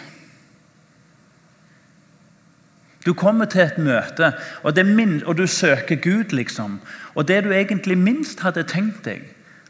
Du 3.05 3.13
kommer 3.17 3.49
til 3.49 3.63
et 3.63 3.77
møte, 3.81 4.33
og, 4.61 4.77
minst, 4.85 5.25
og, 5.25 5.37
du 5.37 5.47
søker 5.47 5.95
Gud, 5.95 6.35
liksom. 6.35 6.79
Og 7.15 7.27
det 7.27 7.43
du 7.43 7.49
egentlig 7.49 7.97
minst 7.97 8.43
hadde 8.45 8.67
tenkt 8.69 9.05
deg, 9.05 9.23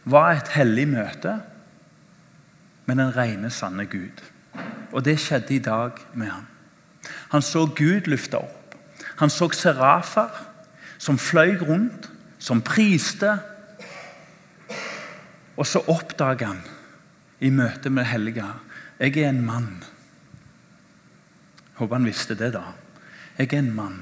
var 0.03 0.33
et 0.35 0.51
hellig 0.57 0.87
møte 0.91 1.37
men 2.87 2.97
den 2.97 3.15
rene, 3.15 3.49
sanne 3.51 3.85
Gud. 3.85 4.23
Og 4.91 5.03
det 5.05 5.19
skjedde 5.19 5.55
i 5.55 5.59
dag 5.59 5.91
med 6.13 6.31
ham. 6.31 6.45
Han 7.31 7.43
så 7.43 7.65
Gud 7.65 8.07
løfte 8.07 8.39
opp. 8.39 8.75
Han 9.19 9.29
så 9.29 9.49
serafer 9.51 10.31
som 10.97 11.19
fløy 11.19 11.57
rundt, 11.61 12.07
som 12.39 12.61
priste. 12.61 13.37
Og 15.57 15.67
så 15.67 15.81
oppdager 15.89 16.47
han 16.47 16.61
i 17.39 17.49
møte 17.53 17.89
med 17.89 18.05
helga 18.09 18.51
jeg 18.99 19.17
er 19.17 19.29
en 19.29 19.43
mann. 19.45 19.83
Håper 21.77 21.95
han 21.95 22.05
visste 22.05 22.33
det, 22.35 22.53
da. 22.55 22.63
Jeg 23.37 23.53
er 23.53 23.59
en 23.59 23.75
mann 23.75 23.99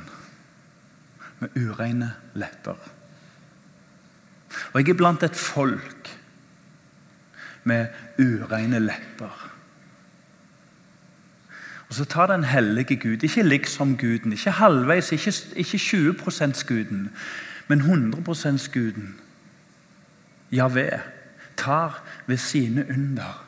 med 1.40 1.58
ureine 1.60 2.14
lepper. 2.34 2.80
Og 4.72 4.80
jeg 4.80 4.90
er 4.90 4.98
blant 4.98 5.24
et 5.24 5.36
folk 5.36 6.12
med 7.64 7.88
ureine 8.20 8.80
lepper. 8.80 9.52
Og 11.90 11.94
Så 11.94 12.06
tar 12.06 12.28
den 12.28 12.44
hellige 12.44 12.96
Gud, 12.96 13.24
ikke 13.24 13.44
liksom-guden, 13.44 14.32
ikke 14.32 14.52
halvveis, 14.52 15.12
ikke, 15.12 15.34
ikke 15.56 15.78
20 15.78 16.14
%-guden, 16.14 17.10
men 17.68 17.80
100 17.80 18.24
%-guden. 18.24 19.20
Javé 20.52 21.00
tar 21.58 22.04
ved 22.28 22.38
sine 22.38 22.86
under 22.90 23.46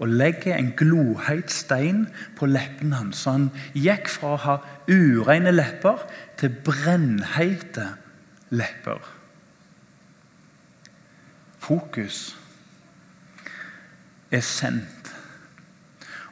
og 0.00 0.08
legger 0.08 0.56
en 0.56 0.72
gloheit 0.76 1.52
stein 1.52 2.06
på 2.36 2.46
leppene 2.48 2.96
hans. 2.96 3.20
Så 3.20 3.34
han 3.36 3.50
gikk 3.76 4.08
fra 4.08 4.32
å 4.32 4.40
ha 4.46 4.54
ureine 4.88 5.52
lepper 5.52 6.06
til 6.40 6.54
brennheite 6.64 7.84
lepper. 8.48 9.04
Fokus 11.60 12.32
er 14.32 14.40
sendt. 14.40 15.12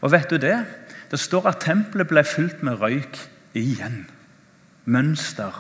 Og 0.01 0.15
vet 0.17 0.31
du 0.31 0.41
det? 0.41 0.57
Det 1.11 1.21
står 1.21 1.51
at 1.53 1.61
tempelet 1.67 2.09
ble 2.09 2.25
fylt 2.25 2.65
med 2.65 2.81
røyk 2.81 3.21
igjen. 3.59 4.07
Mønster. 4.89 5.53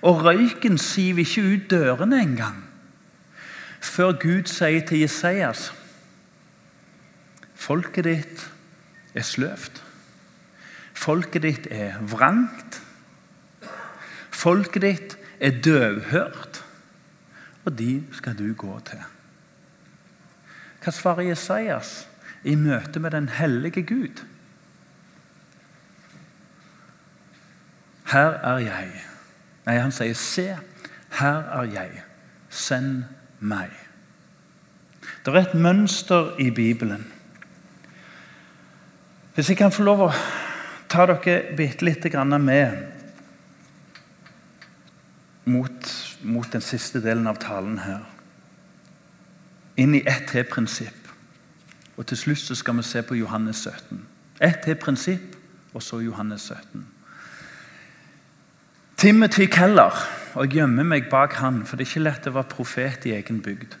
Og 0.00 0.24
røyken 0.24 0.80
siver 0.80 1.26
ikke 1.26 1.44
ut 1.44 1.70
dørene 1.70 2.24
engang. 2.24 2.62
Før 3.82 4.12
Gud 4.12 4.46
sier 4.46 4.84
til 4.86 5.02
Jesajas 5.02 5.72
Folket 7.62 8.06
ditt 8.06 8.40
er 9.14 9.22
sløvt. 9.26 9.82
Folket 10.98 11.44
ditt 11.44 11.66
er 11.70 11.98
vrangt. 12.10 12.80
Folket 14.30 14.82
ditt 14.82 15.16
er 15.38 15.60
døvhørt. 15.62 16.64
og 17.64 17.78
de 17.78 18.02
skal 18.12 18.34
du 18.38 18.54
gå 18.58 18.80
til. 18.86 18.98
Hva 20.82 20.90
svarer 20.90 21.28
Jesajas 21.28 22.08
i 22.42 22.56
møte 22.58 22.98
med 22.98 23.14
den 23.14 23.28
hellige 23.28 23.86
Gud? 23.86 24.24
Her 28.10 28.34
er 28.42 28.58
jeg. 28.58 28.90
Nei, 29.66 29.78
han 29.78 29.94
sier, 29.94 30.18
se, 30.18 30.48
her 31.20 31.50
er 31.54 31.70
jeg. 31.70 32.02
Send 32.50 33.04
meg. 33.04 33.21
Det 35.24 35.34
er 35.34 35.40
et 35.40 35.54
mønster 35.54 36.36
i 36.38 36.50
Bibelen. 36.50 37.06
Hvis 39.34 39.48
jeg 39.48 39.56
kan 39.56 39.72
få 39.72 39.82
lov 39.82 40.02
å 40.06 40.10
ta 40.92 41.06
dere 41.08 41.56
bitte 41.56 41.86
lite 41.86 42.10
grann 42.12 42.36
med 42.44 42.74
mot, 45.44 45.92
mot, 46.22 46.52
den 46.52 46.60
siste 46.60 47.00
delen 47.02 47.26
av 47.26 47.40
talen 47.42 47.78
her. 47.82 48.02
Inn 49.76 49.94
i 49.96 50.04
ett 50.06 50.28
til 50.30 50.44
prinsipp. 50.44 51.08
Og 51.96 52.06
til 52.06 52.16
slutt 52.16 52.44
så 52.44 52.54
skal 52.54 52.76
vi 52.76 52.84
se 52.86 53.02
på 53.02 53.16
Johannes 53.18 53.64
17. 53.64 54.02
Ett 54.40 54.62
til 54.64 54.76
prinsipp, 54.76 55.36
og 55.72 55.82
så 55.82 56.00
Johannes 56.00 56.50
17. 56.52 56.86
Timothy 59.02 59.46
Keller, 59.46 59.96
og 60.34 60.44
jeg 60.44 60.60
gjemmer 60.60 60.86
meg 60.86 61.08
bak 61.10 61.32
han, 61.42 61.64
for 61.66 61.74
det 61.74 61.82
er 61.82 61.90
ikke 61.90 62.02
lett 62.04 62.26
å 62.30 62.32
være 62.36 62.50
profet 62.52 63.06
i 63.10 63.14
egen 63.16 63.40
bygd. 63.42 63.72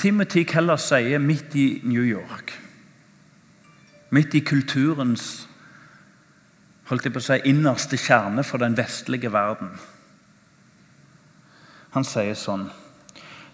Timothy 0.00 0.46
Keller 0.48 0.78
sier 0.80 1.18
midt 1.20 1.52
i 1.60 1.82
New 1.84 2.00
York, 2.00 2.54
midt 4.08 4.32
i 4.32 4.40
kulturens 4.40 5.26
holdt 6.88 7.04
jeg 7.04 7.12
på 7.12 7.20
å 7.20 7.26
si, 7.26 7.36
innerste 7.50 7.98
kjerne 8.00 8.40
for 8.48 8.62
den 8.62 8.76
vestlige 8.78 9.28
verden. 9.34 9.74
Han 11.92 12.08
sier 12.08 12.32
sånn 12.32 12.70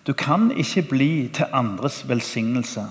Du 0.07 0.12
kan 0.14 0.53
ikke 0.55 0.85
bli 0.92 1.27
til 1.35 1.51
andres 1.51 2.05
velsignelse 2.07 2.85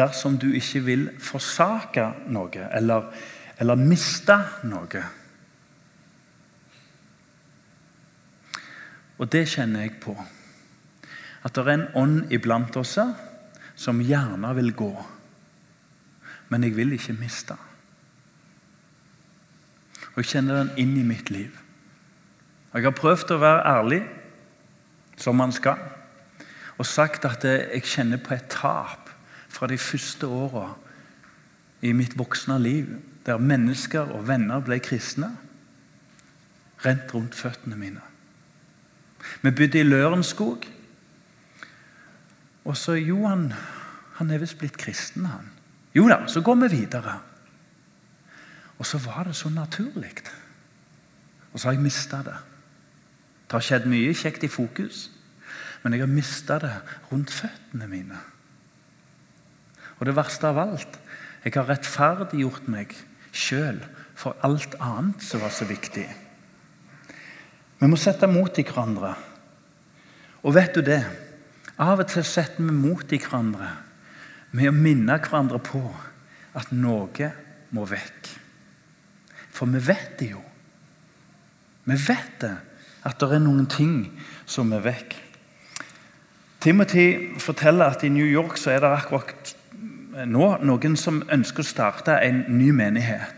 dersom 0.00 0.40
du 0.40 0.48
ikke 0.56 0.80
vil 0.88 1.04
forsake 1.20 2.06
noe 2.24 2.70
eller, 2.72 3.12
eller 3.60 3.84
miste 3.84 4.38
noe. 4.64 5.04
Og 9.18 9.30
det 9.30 9.46
kjenner 9.52 9.84
jeg 9.84 9.98
på. 10.02 10.14
At 11.44 11.54
det 11.54 11.64
er 11.64 11.74
en 11.74 11.90
ånd 11.98 12.32
iblant 12.32 12.76
oss 12.80 12.96
som 13.76 14.02
gjerne 14.02 14.54
vil 14.56 14.72
gå. 14.74 14.92
Men 16.48 16.64
jeg 16.64 16.76
vil 16.76 16.94
ikke 16.96 17.16
miste. 17.18 17.56
Og 20.14 20.22
jeg 20.22 20.30
kjenner 20.30 20.62
den 20.62 20.72
inn 20.78 20.94
i 21.00 21.06
mitt 21.06 21.30
liv. 21.34 21.50
Jeg 22.74 22.86
har 22.86 22.94
prøvd 22.94 23.34
å 23.34 23.42
være 23.42 23.66
ærlig, 23.70 24.00
som 25.18 25.38
man 25.38 25.52
skal, 25.54 25.78
og 26.74 26.86
sagt 26.86 27.26
at 27.28 27.44
jeg 27.46 27.86
kjenner 27.86 28.18
på 28.18 28.34
et 28.34 28.48
tap 28.50 29.12
fra 29.50 29.68
de 29.70 29.78
første 29.78 30.26
åra 30.26 30.72
i 31.86 31.92
mitt 31.94 32.16
voksne 32.18 32.56
liv, 32.58 32.88
der 33.26 33.38
mennesker 33.38 34.10
og 34.16 34.26
venner 34.28 34.62
ble 34.64 34.80
kristne. 34.82 35.30
Rent 36.84 37.14
rundt 37.14 37.38
føttene 37.38 37.78
mine. 37.78 38.02
Vi 39.44 39.50
bodde 39.50 39.80
i 39.80 39.84
Lørenskog. 39.84 40.64
Og 42.64 42.76
så 42.80 42.96
Johan 42.96 43.50
han 44.16 44.30
er 44.30 44.40
visst 44.40 44.56
blitt 44.60 44.78
kristen, 44.78 45.26
han. 45.26 45.50
Jo 45.94 46.06
da, 46.08 46.22
så 46.30 46.40
går 46.40 46.62
vi 46.62 46.76
videre. 46.78 47.18
Og 48.78 48.86
så 48.86 48.98
var 49.04 49.26
det 49.28 49.34
så 49.36 49.50
naturlig. 49.52 50.14
Og 51.52 51.60
så 51.60 51.68
har 51.68 51.74
jeg 51.76 51.82
mista 51.84 52.22
det. 52.24 52.36
Det 53.44 53.58
har 53.58 53.66
skjedd 53.66 53.90
mye 53.90 54.14
kjekt 54.16 54.46
i 54.46 54.50
fokus, 54.50 55.10
men 55.82 55.92
jeg 55.92 56.02
har 56.06 56.10
mista 56.10 56.56
det 56.62 56.72
rundt 57.10 57.30
føttene 57.34 57.90
mine. 57.90 58.22
Og 59.98 60.06
det 60.08 60.16
verste 60.16 60.48
av 60.48 60.62
alt 60.62 60.98
jeg 61.44 61.52
har 61.58 61.68
rettferdiggjort 61.68 62.70
meg 62.72 62.96
sjøl 63.34 63.82
for 64.16 64.38
alt 64.46 64.78
annet 64.80 65.22
som 65.22 65.44
var 65.44 65.52
så 65.52 65.68
viktig. 65.68 66.06
Vi 67.82 67.90
må 67.90 68.00
sette 68.00 68.30
mot 68.30 68.58
i 68.58 68.64
hverandre. 68.64 69.12
Og 70.44 70.54
vet 70.54 70.74
du 70.76 70.82
det? 70.84 71.02
Av 71.80 71.98
og 71.98 72.08
til 72.10 72.24
setter 72.26 72.62
vi 72.62 72.74
mot 72.74 73.12
i 73.12 73.18
hverandre 73.18 73.70
med 74.54 74.70
å 74.70 74.76
minne 74.76 75.16
hverandre 75.18 75.58
på 75.64 75.82
at 76.54 76.70
noe 76.70 77.30
må 77.74 77.86
vekk. 77.90 78.28
For 79.54 79.70
vi 79.70 79.80
vet 79.82 80.18
det 80.20 80.30
jo. 80.34 80.42
Vi 81.84 81.96
vet 81.98 82.36
det, 82.44 82.54
at 83.04 83.18
det 83.20 83.32
er 83.34 83.42
noen 83.42 83.66
ting 83.70 83.96
som 84.46 84.70
er 84.72 84.84
vekk. 84.84 85.16
Timothy 86.64 87.34
forteller 87.42 87.92
at 87.92 88.04
i 88.06 88.12
New 88.12 88.26
York 88.26 88.56
så 88.60 88.72
er 88.72 88.84
det 88.84 88.92
akkurat 88.94 89.56
nå 90.30 90.46
noen 90.62 90.94
som 90.96 91.24
ønsker 91.34 91.64
å 91.64 91.72
starte 91.72 92.20
en 92.22 92.44
ny 92.54 92.70
menighet. 92.72 93.34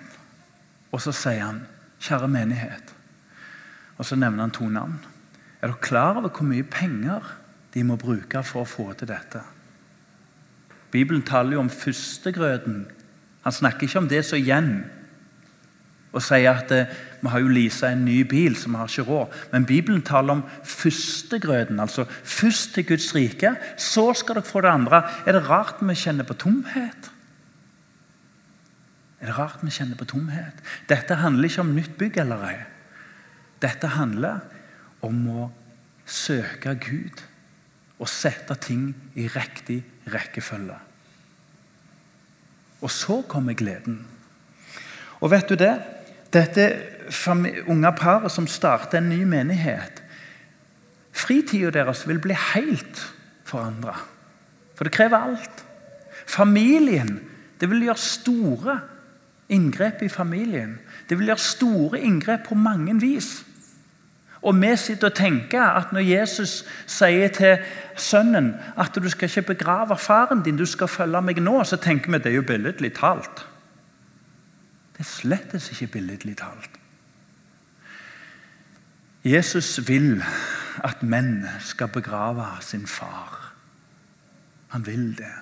Og 0.92 1.00
så 1.02 1.14
sier 1.16 1.42
han, 1.46 1.64
kjære 2.04 2.28
menighet 2.30 2.96
og 3.96 4.04
så 4.04 4.16
nevner 4.16 4.46
han 4.46 4.54
to 4.54 4.68
navn. 4.68 4.98
Er 5.60 5.70
dere 5.70 5.82
klar 5.82 6.18
over 6.18 6.28
hvor 6.28 6.46
mye 6.46 6.66
penger 6.68 7.32
de 7.74 7.84
må 7.84 7.96
bruke 8.00 8.42
for 8.44 8.64
å 8.64 8.68
få 8.68 8.90
til 8.98 9.08
dette? 9.10 9.42
Bibelen 10.92 11.24
taler 11.26 11.56
jo 11.56 11.64
om 11.64 11.72
førstegrøten. 11.72 12.84
Han 13.44 13.54
snakker 13.54 13.86
ikke 13.86 14.02
om 14.02 14.08
det 14.08 14.22
som 14.24 14.38
igjen. 14.38 14.70
Og 16.16 16.22
sier 16.24 16.48
at 16.54 16.70
eh, 16.72 16.92
vi 17.20 17.28
har 17.32 17.42
jo 17.42 17.50
leasa 17.52 17.90
en 17.92 18.06
ny 18.06 18.22
bil, 18.28 18.54
så 18.56 18.70
vi 18.70 18.78
har 18.78 18.88
ikke 18.88 19.04
råd. 19.08 19.34
Men 19.52 19.66
Bibelen 19.68 20.04
taler 20.06 20.38
om 20.38 20.44
førstegrøten. 20.64 21.80
Altså 21.82 22.06
først 22.08 22.72
til 22.74 22.86
Guds 22.88 23.10
rike, 23.14 23.52
så 23.76 24.08
skal 24.16 24.38
dere 24.38 24.48
få 24.48 24.62
det 24.64 24.72
andre. 24.72 25.02
Er 25.26 25.36
det 25.36 25.44
rart 25.50 25.82
vi 25.82 25.98
kjenner 25.98 26.24
på 26.28 26.38
tomhet? 26.40 27.10
Er 29.20 29.28
det 29.30 29.38
rart 29.38 29.60
vi 29.64 29.74
kjenner 29.74 29.98
på 29.98 30.08
tomhet? 30.08 30.64
Dette 30.88 31.20
handler 31.20 31.50
ikke 31.50 31.64
om 31.64 31.74
nytt 31.76 31.98
bygg 32.00 32.20
eller 32.24 32.48
ei. 32.48 32.58
Dette 33.64 33.92
handler 33.96 34.44
om 35.04 35.22
å 35.28 35.48
søke 36.06 36.76
Gud 36.80 37.22
og 37.98 38.08
sette 38.10 38.54
ting 38.60 38.90
i 39.16 39.26
riktig 39.32 39.80
rekkefølge. 40.12 40.76
Og 42.84 42.92
så 42.92 43.22
kommer 43.28 43.56
gleden. 43.56 44.02
Og 45.20 45.32
vet 45.32 45.48
du 45.48 45.56
det? 45.58 45.74
Dette 46.32 46.66
unge 47.70 47.92
paret 47.96 48.32
som 48.32 48.48
starter 48.50 49.00
en 49.00 49.08
ny 49.10 49.22
menighet 49.28 50.02
Fritida 51.16 51.70
deres 51.72 52.04
vil 52.08 52.20
bli 52.20 52.36
helt 52.36 53.00
forandra. 53.46 53.94
For 54.76 54.84
det 54.84 54.92
krever 54.92 55.30
alt. 55.30 55.64
Familien 56.26 57.20
Det 57.56 57.70
vil 57.70 57.86
gjøre 57.86 57.96
store 57.96 58.72
inngrep 59.48 60.02
i 60.04 60.10
familien. 60.12 60.74
Det 61.08 61.16
vil 61.16 61.30
gjøre 61.30 61.40
store 61.40 62.00
inngrep 62.04 62.42
på 62.50 62.54
mange 62.60 62.92
vis. 63.00 63.46
Og 64.46 64.54
vi 64.62 64.76
sitter 64.78 65.10
og 65.10 65.16
tenker 65.18 65.62
at 65.74 65.92
når 65.92 66.06
Jesus 66.06 66.60
sier 66.86 67.32
til 67.34 67.64
sønnen 67.98 68.52
at 68.78 68.94
du 68.94 69.08
skal 69.10 69.26
ikke 69.26 69.54
begrave 69.54 69.98
faren 69.98 70.44
din, 70.46 70.56
du 70.56 70.66
skal 70.66 70.88
følge 70.88 71.22
meg 71.22 71.40
nå, 71.42 71.58
så 71.64 71.76
tenker 71.82 72.12
vi 72.12 72.20
at 72.20 72.24
det 72.24 72.32
er 72.32 72.38
jo 72.38 72.46
billedlig 72.46 72.92
talt. 72.94 73.42
Det 74.94 75.02
er 75.02 75.10
slettes 75.10 75.70
ikke 75.74 75.98
billedlig 75.98 76.36
talt. 76.38 76.78
Jesus 79.26 79.88
vil 79.88 80.22
at 80.86 81.02
menn 81.02 81.42
skal 81.60 81.90
begrave 81.90 82.46
sin 82.62 82.86
far. 82.86 83.52
Han 84.68 84.86
vil 84.86 85.10
det. 85.18 85.34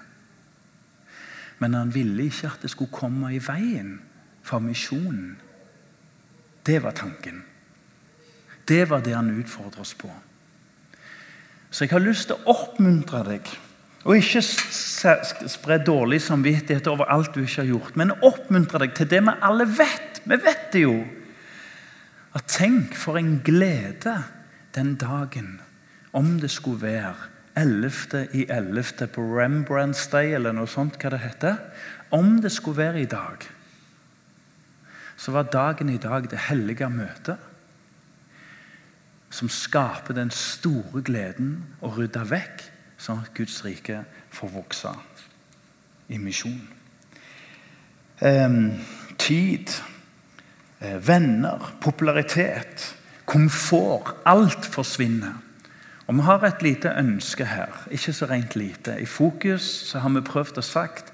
Men 1.59 1.75
han 1.75 1.95
ville 1.95 2.25
ikke 2.25 2.47
at 2.47 2.63
det 2.63 2.71
skulle 2.71 2.93
komme 2.93 3.35
i 3.35 3.43
veien 3.43 3.99
for 4.43 4.59
misjonen. 4.59 5.37
Det 6.67 6.83
var 6.83 6.97
tanken. 6.97 7.45
Det 8.69 8.85
var 8.91 9.03
det 9.05 9.15
han 9.17 9.33
utfordrer 9.35 9.81
oss 9.85 9.95
på. 9.95 10.11
Så 11.71 11.85
jeg 11.85 11.93
har 11.93 12.05
lyst 12.05 12.31
til 12.31 12.39
å 12.39 12.55
oppmuntre 12.55 13.25
deg. 13.27 13.49
Og 14.05 14.21
ikke 14.21 14.43
spre 14.45 15.79
dårlig 15.81 16.21
samvittighet 16.23 16.87
over 16.93 17.09
alt 17.13 17.35
du 17.35 17.43
ikke 17.43 17.63
har 17.63 17.71
gjort, 17.73 17.97
men 17.97 18.13
oppmuntre 18.23 18.83
deg 18.85 18.93
til 18.97 19.09
det 19.11 19.23
vi 19.25 19.37
alle 19.49 19.67
vet. 19.69 20.21
Vi 20.25 20.39
vet 20.45 20.67
det 20.73 20.85
jo. 20.85 20.99
At 22.37 22.51
tenk 22.51 22.97
for 22.99 23.19
en 23.19 23.39
glede 23.47 24.19
den 24.77 24.95
dagen, 25.01 25.61
om 26.13 26.37
det 26.43 26.51
skulle 26.53 26.83
være 26.83 27.15
11. 27.57 28.29
i 28.35 28.45
11. 28.51 29.09
på 29.15 29.23
Rembrandts 29.23 30.07
Day, 30.13 30.35
eller 30.35 30.55
noe 30.55 30.71
sånt, 30.71 30.99
hva 31.01 31.13
det 31.15 31.23
heter. 31.23 31.59
Om 32.15 32.41
det 32.43 32.53
skulle 32.53 32.83
være 32.83 33.03
i 33.03 33.11
dag, 33.11 33.47
så 35.17 35.33
var 35.35 35.51
dagen 35.51 35.89
i 35.91 36.01
dag 36.03 36.27
det 36.31 36.47
hellige 36.51 36.91
møtet 36.91 37.54
som 39.35 39.51
skaper 39.51 40.15
den 40.15 40.31
store 40.31 41.03
gleden 41.03 41.57
å 41.83 41.91
rydde 41.97 42.23
vekk, 42.31 42.63
sånn 43.03 43.25
at 43.25 43.33
Guds 43.35 43.65
rike 43.67 44.05
får 44.35 44.53
vokse 44.55 44.93
i 46.15 46.21
misjon. 46.23 46.61
Eh, 48.23 48.59
tid, 49.19 49.73
eh, 50.81 51.01
venner, 51.03 51.73
popularitet, 51.83 52.95
komfort. 53.27 54.15
Alt 54.25 54.67
forsvinner. 54.67 55.35
Og 56.07 56.15
Vi 56.15 56.21
har 56.21 56.45
et 56.45 56.63
lite 56.63 56.89
ønske 56.89 57.45
her. 57.45 57.73
Ikke 57.91 58.13
så 58.13 58.27
rent 58.27 58.57
lite. 58.57 59.01
I 59.01 59.07
Fokus 59.07 59.93
har 59.93 60.09
vi 60.09 60.21
prøvd 60.21 60.59
å 60.59 60.63
sagt 60.63 61.13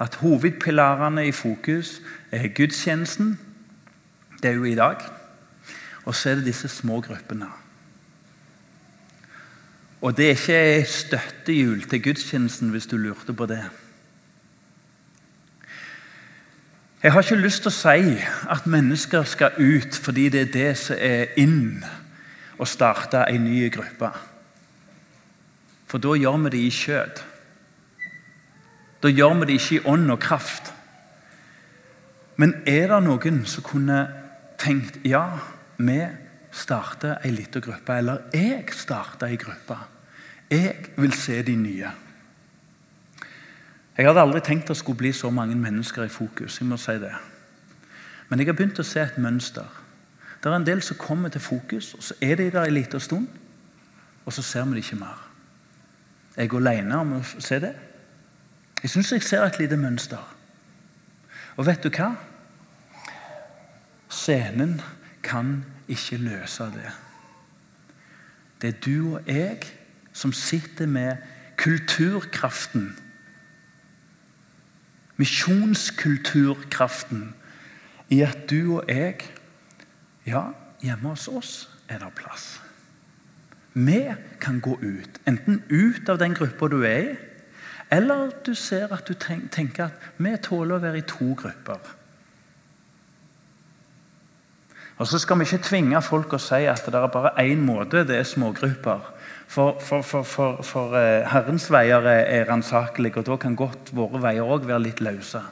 at 0.00 0.14
hovedpilarene 0.14 1.26
i 1.26 1.32
Fokus 1.32 2.00
er 2.32 2.48
gudstjenesten. 2.48 3.38
Det 4.42 4.50
er 4.50 4.54
jo 4.54 4.64
i 4.64 4.74
dag. 4.74 5.23
Og 6.04 6.14
så 6.14 6.30
er 6.30 6.34
det 6.40 6.48
disse 6.50 6.68
små 6.68 7.00
gruppene. 7.00 7.48
Og 10.04 10.16
det 10.16 10.26
er 10.26 10.36
ikke 10.36 10.90
støttehjul 10.90 11.86
til 11.88 12.02
gudstjenesten, 12.02 12.68
hvis 12.70 12.86
du 12.86 12.96
lurte 12.96 13.32
på 13.32 13.46
det. 13.46 13.62
Jeg 17.02 17.12
har 17.12 17.22
ikke 17.22 17.36
lyst 17.36 17.62
til 17.64 17.68
å 17.68 17.76
si 17.76 18.12
at 18.52 18.66
mennesker 18.68 19.24
skal 19.28 19.56
ut 19.60 19.96
fordi 19.96 20.28
det 20.32 20.40
er 20.40 20.52
det 20.52 20.70
som 20.80 20.96
er 21.00 21.34
inn 21.40 21.84
å 22.56 22.64
starte 22.68 23.26
en 23.28 23.44
ny 23.44 23.66
gruppe. 23.72 24.08
For 25.88 26.00
da 26.00 26.14
gjør 26.16 26.38
vi 26.46 26.52
det 26.54 26.62
i 26.64 26.70
kjøtt. 26.72 27.24
Da 29.04 29.12
gjør 29.12 29.36
vi 29.40 29.50
det 29.50 29.58
ikke 29.60 29.76
i 29.76 29.84
ånd 29.92 30.10
og 30.10 30.20
kraft. 30.20 30.72
Men 32.40 32.54
er 32.66 32.88
det 32.92 33.02
noen 33.04 33.44
som 33.48 33.64
kunne 33.68 33.98
tenkt 34.60 34.96
ja, 35.04 35.26
vi 35.78 35.98
starter 36.54 37.18
ei 37.24 37.30
lita 37.34 37.60
gruppe, 37.60 37.98
eller 37.98 38.30
jeg 38.34 38.64
starter 38.72 39.26
ei 39.26 39.36
gruppe? 39.36 39.76
Jeg 40.50 40.90
vil 40.96 41.12
se 41.12 41.42
de 41.42 41.56
nye. 41.56 41.90
Jeg 43.96 44.06
hadde 44.06 44.20
aldri 44.20 44.40
tenkt 44.42 44.68
det 44.68 44.76
skulle 44.76 44.98
bli 44.98 45.12
så 45.12 45.30
mange 45.30 45.54
mennesker 45.54 46.04
i 46.04 46.08
fokus. 46.08 46.60
jeg 46.60 46.68
må 46.68 46.76
si 46.76 46.92
det. 46.92 47.14
Men 48.28 48.38
jeg 48.38 48.48
har 48.48 48.56
begynt 48.58 48.78
å 48.78 48.82
se 48.82 49.00
et 49.00 49.18
mønster. 49.18 49.66
Det 50.42 50.50
er 50.50 50.56
en 50.56 50.66
del 50.66 50.82
som 50.82 50.96
kommer 50.96 51.28
til 51.28 51.40
fokus, 51.40 51.94
og 51.94 52.02
så 52.02 52.14
er 52.20 52.34
de 52.36 52.50
der 52.50 52.64
en 52.64 52.74
liten 52.74 53.00
stund, 53.00 53.28
og 54.26 54.32
så 54.32 54.42
ser 54.42 54.64
vi 54.64 54.70
det 54.70 54.84
ikke 54.84 54.96
mer. 54.96 55.30
Jeg 56.36 56.48
går 56.50 56.58
alene 56.58 56.98
om 56.98 57.12
å 57.12 57.22
se 57.24 57.58
det. 57.62 57.74
Jeg 58.82 58.90
syns 58.90 59.12
jeg 59.12 59.22
ser 59.22 59.44
et 59.44 59.58
lite 59.58 59.76
mønster. 59.76 60.20
Og 61.56 61.66
vet 61.66 61.84
du 61.84 61.88
hva? 61.88 62.10
Scenen 64.10 64.80
kan 65.24 65.64
ikke 65.88 66.16
løse 66.16 66.64
det. 66.74 66.90
Det 68.62 68.74
er 68.74 68.80
du 68.84 69.14
og 69.14 69.20
jeg 69.26 69.58
som 70.12 70.32
sitter 70.32 70.86
med 70.86 71.16
kulturkraften. 71.56 72.98
Misjonskulturkraften 75.16 77.34
i 78.08 78.20
at 78.20 78.50
du 78.50 78.78
og 78.78 78.84
jeg 78.88 79.14
Ja, 80.26 80.42
hjemme 80.80 81.08
hos 81.08 81.28
oss 81.28 81.70
er 81.88 81.98
det 81.98 82.12
plass. 82.16 82.62
Vi 83.74 84.00
kan 84.40 84.60
gå 84.60 84.78
ut. 84.80 85.20
Enten 85.28 85.62
ut 85.68 86.08
av 86.08 86.18
den 86.18 86.34
gruppa 86.34 86.68
du 86.72 86.82
er 86.82 86.98
i, 86.98 87.16
eller 87.92 88.30
du 88.46 88.54
ser 88.54 88.88
at 88.94 89.08
du 89.08 89.12
tenker 89.52 89.84
at 89.84 89.92
vi 90.16 90.32
tåler 90.42 90.78
å 90.78 90.80
være 90.80 91.02
i 91.02 91.08
to 91.08 91.34
grupper. 91.36 91.78
Og 94.98 95.06
Så 95.06 95.18
skal 95.18 95.38
vi 95.38 95.46
ikke 95.48 95.64
tvinge 95.66 96.02
folk 96.06 96.36
å 96.36 96.38
si 96.38 96.66
at 96.70 96.84
det 96.86 96.94
er 97.00 97.10
bare 97.10 97.34
én 97.42 97.62
måte, 97.66 98.04
det 98.06 98.20
er 98.20 98.28
smågrupper. 98.28 99.10
For, 99.50 99.78
for, 99.80 100.02
for, 100.02 100.62
for, 100.62 100.94
uh, 100.94 101.26
Herrens 101.30 101.66
veier 101.70 102.06
er, 102.06 102.22
er 102.30 102.48
ransakelige, 102.48 103.20
og 103.20 103.26
da 103.26 103.36
kan 103.42 103.58
godt 103.58 103.92
våre 103.94 104.22
veier 104.22 104.46
òg 104.46 104.66
være 104.66 104.84
litt 104.86 105.02
løse. 105.04 105.42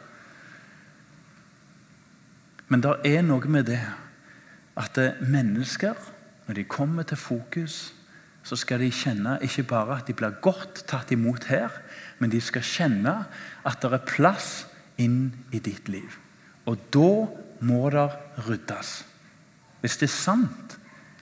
Men 2.70 2.82
det 2.82 2.94
er 3.10 3.26
noe 3.26 3.50
med 3.50 3.68
det 3.68 3.82
at 4.78 5.02
uh, 5.02 5.20
mennesker, 5.20 5.98
når 6.46 6.60
de 6.60 6.64
kommer 6.70 7.06
til 7.06 7.20
fokus, 7.20 7.92
så 8.42 8.56
skal 8.58 8.82
de 8.82 8.90
kjenne 8.94 9.36
ikke 9.42 9.66
bare 9.70 10.00
at 10.00 10.08
de 10.08 10.16
blir 10.18 10.40
godt 10.42 10.84
tatt 10.90 11.12
imot 11.14 11.46
her, 11.50 11.70
men 12.18 12.30
de 12.30 12.40
skal 12.42 12.64
kjenne 12.66 13.14
at 13.66 13.82
det 13.82 13.92
er 13.92 14.06
plass 14.08 14.50
inn 15.02 15.32
i 15.54 15.62
ditt 15.62 15.90
liv. 15.90 16.18
Og 16.66 16.78
da 16.94 17.10
må 17.62 17.86
det 17.94 18.08
ryddes. 18.46 19.11
Hvis 19.82 19.98
det 20.00 20.08
er 20.08 20.14
sant 20.14 20.78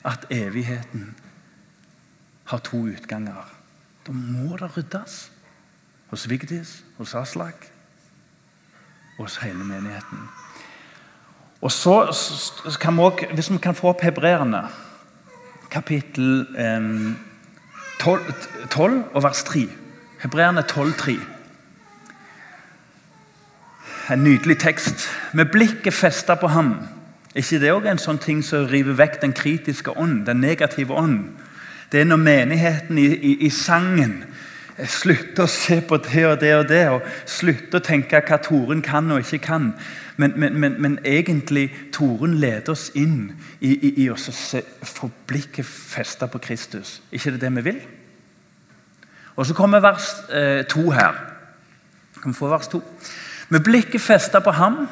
at 0.07 0.29
evigheten 0.31 1.15
har 2.53 2.63
to 2.65 2.85
utganger. 2.93 3.49
Da 4.07 4.13
må 4.13 4.57
det 4.61 4.71
ryddes. 4.77 5.19
Hos 6.11 6.29
Vigdis, 6.31 6.81
hos 6.99 7.15
Aslak 7.15 7.71
hos 9.21 9.37
hele 9.37 9.65
menigheten. 9.65 10.29
Og 11.61 11.73
så 11.73 12.77
kan 12.81 12.97
vi 12.97 13.01
også, 13.01 13.27
Hvis 13.35 13.53
vi 13.53 13.59
kan 13.59 13.75
få 13.75 13.89
opp 13.89 14.03
hebreerne, 14.03 14.69
kapittel 15.71 16.47
eh, 16.59 17.15
12, 18.01 18.35
12, 18.71 19.05
og 19.15 19.23
vers 19.23 19.43
3. 19.45 19.69
Hebreerne 20.23 20.63
12, 20.63 20.93
3. 20.95 21.19
En 24.13 24.25
nydelig 24.25 24.59
tekst. 24.59 25.09
Med 25.33 25.45
blikket 25.53 25.95
festa 25.95 26.35
på 26.35 26.47
ham. 26.47 26.89
Ikke 27.35 27.61
det 27.63 27.71
òg 27.71 27.87
en 27.87 28.01
sånn 28.03 28.19
ting 28.19 28.43
som 28.43 28.67
river 28.67 28.97
vekk 28.99 29.21
den 29.23 29.35
kritiske 29.37 29.95
ånd, 29.95 30.25
den 30.27 30.43
negative 30.43 30.97
ånd? 30.99 31.29
Det 31.93 32.01
er 32.01 32.09
når 32.09 32.23
menigheten 32.23 32.99
i, 32.99 33.07
i, 33.07 33.33
i 33.47 33.51
sangen 33.51 34.23
slutter 34.89 35.45
å 35.45 35.51
se 35.51 35.81
på 35.85 35.99
det 36.03 36.25
og 36.27 36.37
det 36.41 36.53
og 36.57 36.69
det, 36.71 36.85
og 36.89 37.07
slutter 37.29 37.81
å 37.81 37.85
tenke 37.85 38.21
hva 38.25 38.39
Toren 38.43 38.83
kan 38.83 39.11
og 39.13 39.23
ikke 39.23 39.43
kan. 39.45 39.73
Men, 40.21 40.35
men, 40.37 40.57
men, 40.61 40.77
men 40.83 40.99
egentlig 41.05 41.69
Toren 41.93 42.39
leder 42.41 42.73
oss 42.73 42.91
inn 42.99 43.33
i, 43.61 43.73
i, 43.73 43.93
i 44.05 44.09
å 44.13 44.17
få 44.17 45.11
blikket 45.29 45.67
festa 45.67 46.29
på 46.31 46.41
Kristus. 46.43 47.01
ikke 47.13 47.35
det 47.35 47.43
det 47.45 47.53
vi 47.59 47.67
vil? 47.71 47.81
Og 49.37 49.47
Så 49.47 49.55
kommer 49.55 49.81
vers 49.81 50.11
eh, 50.33 50.65
to 50.69 50.91
her. 50.91 51.15
Kan 52.23 52.33
vi 52.33 52.39
få 52.39 52.49
vers 52.49 52.69
to? 52.69 52.83
Med 53.49 53.65
blikket 53.65 54.01
festa 54.01 54.41
på 54.41 54.51
ham, 54.51 54.87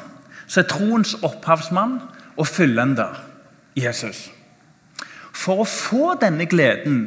så 0.47 0.61
er 0.61 0.69
troens 0.69 1.13
opphavsmann 1.21 1.99
og 2.39 2.47
fullender 2.47 3.19
Jesus. 3.77 4.29
For 5.35 5.63
å 5.63 5.67
få 5.67 6.13
denne 6.21 6.47
gleden 6.49 7.01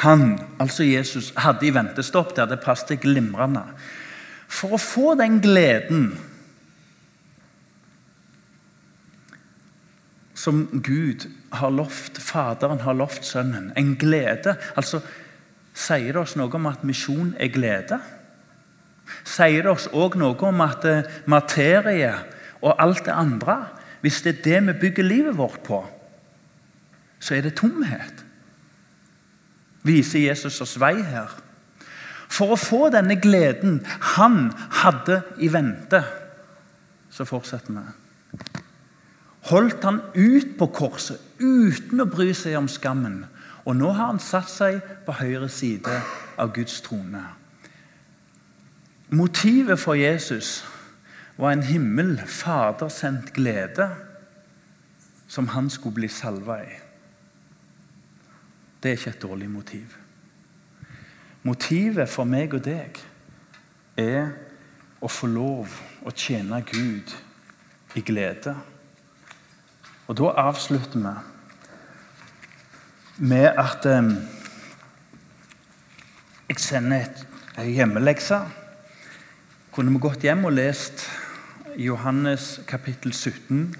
han, 0.00 0.38
altså 0.60 0.86
Jesus, 0.86 1.32
hadde 1.36 1.66
i 1.68 1.74
ventestopp 1.76 2.32
det 2.38 2.60
passet 2.64 3.02
glimrende 3.02 3.66
For 4.48 4.72
å 4.72 4.80
få 4.80 5.12
den 5.20 5.42
gleden 5.44 6.14
som 10.40 10.62
Gud 10.72 11.26
har 11.52 11.74
lovt, 11.74 12.16
Faderen 12.22 12.80
har 12.80 12.96
lovt 12.96 13.28
Sønnen, 13.28 13.72
en 13.76 13.96
glede 14.00 14.56
altså 14.74 15.02
Sier 15.80 16.12
det 16.12 16.18
oss 16.18 16.34
noe 16.36 16.50
om 16.56 16.66
at 16.66 16.82
misjon 16.84 17.34
er 17.38 17.52
glede? 17.52 18.00
Sier 19.22 19.62
det 19.62 19.70
oss 19.70 19.86
òg 19.94 20.16
noe 20.18 20.36
om 20.48 20.64
at 20.64 20.84
eh, 20.88 21.06
materie 21.30 22.10
og 22.62 22.82
alt 22.82 23.04
det 23.04 23.12
andre 23.16 23.66
Hvis 24.00 24.22
det 24.22 24.38
er 24.38 24.42
det 24.42 24.66
vi 24.66 24.80
bygger 24.80 25.04
livet 25.04 25.36
vårt 25.36 25.60
på, 25.60 25.86
så 27.20 27.34
er 27.34 27.40
det 27.40 27.54
tomhet. 27.54 28.24
Viser 29.82 30.24
Jesus 30.24 30.60
oss 30.60 30.78
vei 30.80 31.02
her. 31.04 31.28
For 32.32 32.54
å 32.54 32.56
få 32.56 32.88
denne 32.94 33.18
gleden 33.20 33.82
han 34.14 34.54
hadde 34.80 35.18
i 35.36 35.50
vente, 35.52 36.00
så 37.12 37.26
fortsetter 37.28 37.76
vi. 37.76 37.84
Holdt 39.50 39.84
han 39.84 40.00
ut 40.14 40.56
på 40.56 40.70
korset 40.72 41.20
uten 41.40 42.00
å 42.00 42.08
bry 42.08 42.30
seg 42.32 42.56
om 42.56 42.68
skammen. 42.72 43.24
Og 43.68 43.76
nå 43.76 43.92
har 43.92 44.14
han 44.14 44.22
satt 44.22 44.48
seg 44.48 44.80
på 45.04 45.16
høyre 45.20 45.48
side 45.52 46.00
av 46.40 46.52
Guds 46.56 46.80
trone. 46.84 47.26
Motivet 49.12 49.80
for 49.80 49.98
Jesus 49.98 50.60
var 51.40 51.52
en 51.52 51.62
himmel, 51.62 52.18
fadersendt 52.26 53.32
glede, 53.32 53.88
som 55.28 55.48
han 55.48 55.70
skulle 55.70 55.94
bli 55.94 56.08
salva 56.08 56.58
i. 56.62 56.74
Det 58.82 58.90
er 58.90 58.96
ikke 58.98 59.10
et 59.10 59.22
dårlig 59.22 59.50
motiv. 59.50 59.96
Motivet 61.42 62.08
for 62.08 62.28
meg 62.28 62.54
og 62.56 62.64
deg 62.64 62.98
er 63.96 64.32
å 65.00 65.08
få 65.08 65.26
lov 65.32 65.80
å 66.04 66.12
tjene 66.12 66.60
Gud 66.68 67.14
i 67.96 68.02
glede. 68.04 68.54
Og 70.08 70.16
da 70.20 70.34
avslutter 70.44 71.00
vi 71.00 71.14
med 73.30 73.48
at 73.60 73.86
um, 73.88 74.12
jeg 76.48 76.60
sender 76.60 77.08
ei 77.60 77.72
hjemmelekse. 77.76 78.40
Kunne 79.72 79.92
vi 79.94 80.02
gått 80.02 80.24
hjem 80.24 80.44
og 80.48 80.56
lest 80.56 81.04
Johannes 81.76 82.60
kapittel 82.66 83.12
17 83.12 83.74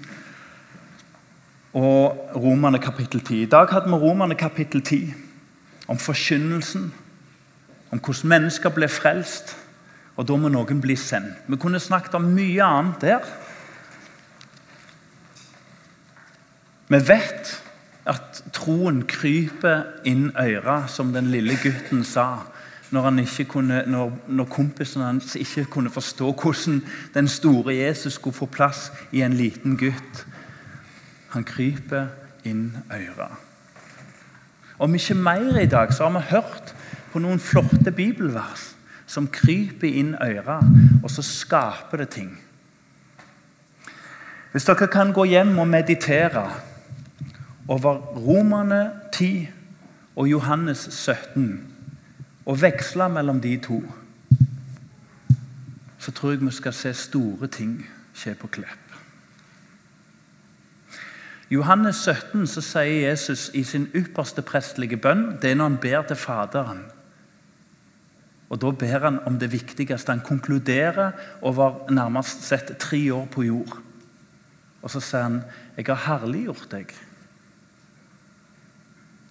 og 1.73 2.31
Romerne 2.35 2.79
kapittel 2.79 3.21
10. 3.21 3.41
I 3.41 3.45
dag 3.45 3.67
hadde 3.71 3.87
vi 3.87 3.95
Romerne 3.95 4.35
kapittel 4.35 4.81
10 4.81 5.13
om 5.87 5.97
forkynnelsen, 5.97 6.93
om 7.91 7.99
hvordan 7.99 8.29
mennesker 8.29 8.69
ble 8.69 8.87
frelst, 8.87 9.57
og 10.15 10.27
da 10.27 10.35
må 10.35 10.51
noen 10.51 10.81
bli 10.81 10.95
sendt. 10.95 11.47
Vi 11.47 11.57
kunne 11.59 11.79
snakket 11.79 12.15
om 12.15 12.31
mye 12.35 12.63
annet 12.63 13.01
der. 13.01 13.27
Vi 16.87 16.99
vet 17.07 17.55
at 18.05 18.43
troen 18.53 19.03
kryper 19.07 19.83
inn 20.05 20.31
øra, 20.39 20.87
som 20.87 21.13
den 21.13 21.31
lille 21.31 21.57
gutten 21.63 22.03
sa. 22.03 22.43
Når, 22.91 23.01
han 23.01 23.19
ikke 23.19 23.45
kunne, 23.45 23.83
når, 23.87 24.11
når 24.27 24.49
kompisen 24.51 25.01
hans 25.01 25.35
ikke 25.35 25.65
kunne 25.65 25.89
forstå 25.89 26.33
hvordan 26.41 26.81
den 27.13 27.27
store 27.27 27.75
Jesus 27.75 28.13
skulle 28.13 28.35
få 28.35 28.45
plass 28.45 28.91
i 29.11 29.21
en 29.21 29.33
liten 29.33 29.77
gutt. 29.77 30.25
Han 31.31 31.47
kryper 31.47 32.11
inn 32.43 32.77
øra. 32.91 33.29
Om 34.79 34.95
ikke 34.95 35.15
mer 35.15 35.59
i 35.61 35.65
dag, 35.65 35.93
så 35.93 36.09
har 36.09 36.19
vi 36.19 36.25
hørt 36.29 36.75
på 37.13 37.19
noen 37.19 37.39
flotte 37.39 37.91
bibelvers 37.91 38.71
som 39.11 39.27
kryper 39.27 39.87
inn 39.87 40.15
øra, 40.15 40.61
og 41.03 41.11
så 41.11 41.23
skaper 41.25 42.03
det 42.03 42.09
ting. 42.15 42.31
Hvis 44.51 44.67
dere 44.67 44.87
kan 44.91 45.13
gå 45.15 45.25
hjem 45.31 45.57
og 45.59 45.67
meditere 45.67 46.45
over 47.67 48.01
Romerne 48.19 48.91
10 49.13 49.49
og 50.15 50.27
Johannes 50.27 50.87
17 50.91 51.70
og 52.45 52.61
veksle 52.61 53.09
mellom 53.09 53.41
de 53.41 53.57
to, 53.57 53.81
så 56.01 56.11
tror 56.11 56.31
jeg 56.31 56.41
vi 56.41 56.51
skal 56.51 56.73
se 56.73 56.93
store 56.93 57.47
ting 57.47 57.75
skje 58.13 58.33
på 58.35 58.47
Klepp. 58.47 58.87
Johannes 61.51 61.99
17 62.07 62.47
så 62.47 62.63
sier 62.63 63.09
Jesus 63.09 63.49
i 63.53 63.63
sin 63.67 63.89
ypperste 63.95 64.41
prestelige 64.41 64.97
bønn 64.97 65.35
Det 65.41 65.51
er 65.51 65.57
når 65.59 65.67
han 65.69 65.79
ber 65.83 66.05
til 66.07 66.15
Faderen. 66.15 66.85
Og 68.49 68.61
Da 68.61 68.71
ber 68.71 69.03
han 69.03 69.19
om 69.27 69.39
det 69.39 69.51
viktigste. 69.51 70.11
Han 70.11 70.23
konkluderer 70.23 71.11
over 71.41 71.91
nærmest 71.91 72.43
sett 72.43 72.77
tre 72.79 73.13
år 73.13 73.25
på 73.31 73.43
jord. 73.43 73.77
Og 74.81 74.89
så 74.89 74.99
sier 74.99 75.21
han, 75.21 75.43
'Jeg 75.77 75.85
har 75.85 75.95
herliggjort 75.95 76.67
deg'. 76.71 76.95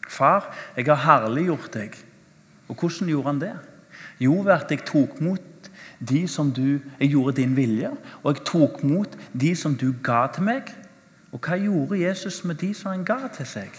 Far, 0.09 0.57
jeg 0.77 0.85
har 0.87 0.95
herliggjort 0.95 1.75
deg. 1.75 2.10
Og 2.71 2.79
hvordan 2.79 3.09
gjorde 3.11 3.27
han 3.27 3.41
det? 3.43 3.55
Jo, 4.21 4.35
ved 4.47 4.53
at 4.55 4.71
jeg 4.71 4.85
tok 4.87 5.21
mot 5.21 5.71
de 6.01 6.29
som 6.29 6.53
du 6.53 6.81
Jeg 7.01 7.11
gjorde 7.11 7.37
din 7.37 7.57
vilje, 7.57 7.91
og 8.23 8.35
jeg 8.35 8.45
tok 8.47 8.83
mot 8.85 9.19
de 9.41 9.57
som 9.57 9.77
du 9.77 9.95
ga 10.03 10.27
til 10.33 10.47
meg. 10.47 10.71
Og 11.33 11.41
hva 11.43 11.59
gjorde 11.59 12.01
Jesus 12.01 12.45
med 12.45 12.55
de 12.63 12.75
som 12.75 12.93
han 12.93 13.05
ga 13.05 13.29
til 13.35 13.47
seg? 13.47 13.75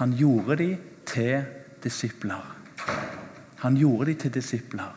Han 0.00 0.12
gjorde 0.16 0.56
de 0.56 0.76
til 1.06 1.44
disipler. 1.84 2.56
Han 3.58 3.76
gjorde 3.76 4.10
de 4.10 4.14
til 4.14 4.34
disipler. 4.34 4.94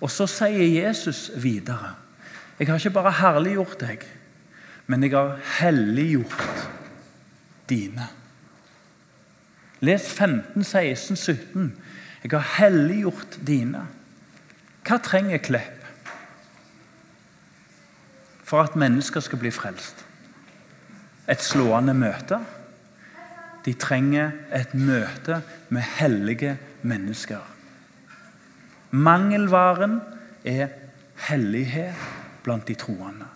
Og 0.00 0.10
så 0.10 0.26
sier 0.26 0.84
Jesus 0.86 1.30
videre 1.36 1.94
Jeg 2.58 2.68
har 2.68 2.76
ikke 2.76 2.90
bare 2.90 3.12
herliggjort 3.12 3.80
deg, 3.80 4.02
men 4.86 5.02
jeg 5.02 5.14
har 5.16 5.38
helliggjort 5.60 6.68
dine. 7.68 8.08
Les 9.80 9.98
15, 9.98 10.64
16, 10.64 11.16
17. 11.16 11.76
Jeg 12.22 12.30
har 12.30 12.46
helliggjort 12.58 13.38
dine. 13.46 13.86
Hva 14.84 14.98
trenger 15.00 15.40
Klepp 15.40 15.76
for 18.44 18.66
at 18.66 18.76
mennesker 18.76 19.22
skal 19.24 19.38
bli 19.40 19.52
frelst? 19.54 20.04
Et 21.30 21.40
slående 21.40 21.94
møte? 21.94 22.40
De 23.64 23.72
trenger 23.72 24.32
et 24.56 24.74
møte 24.74 25.40
med 25.68 25.86
hellige 26.00 26.56
mennesker. 26.82 27.40
Mangelvaren 28.90 30.00
er 30.44 30.74
hellighet 31.28 32.08
blant 32.44 32.68
de 32.68 32.74
troende. 32.74 33.28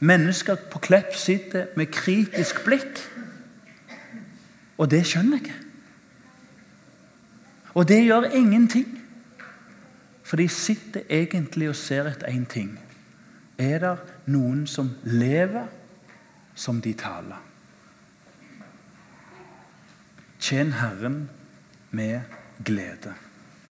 Mennesker 0.00 0.58
på 0.72 0.82
Klepp 0.84 1.14
sitter 1.16 1.70
med 1.76 1.92
kritisk 1.94 2.64
blikk 2.66 3.00
og 4.76 4.90
det 4.90 5.02
skjønner 5.08 5.40
jeg. 5.44 5.62
Og 7.76 7.88
det 7.88 8.04
gjør 8.04 8.30
ingenting. 8.32 8.88
For 10.26 10.36
de 10.36 10.48
sitter 10.48 11.04
egentlig 11.10 11.68
og 11.68 11.76
ser 11.76 12.08
etter 12.10 12.32
én 12.32 12.46
ting. 12.50 12.72
Er 13.58 13.78
det 13.78 13.92
noen 14.26 14.66
som 14.66 14.90
lever 15.04 15.68
som 16.54 16.80
de 16.82 16.92
taler? 16.98 17.38
Tjen 20.40 20.72
Herren 20.72 21.28
med 21.90 22.20
glede. 22.64 23.14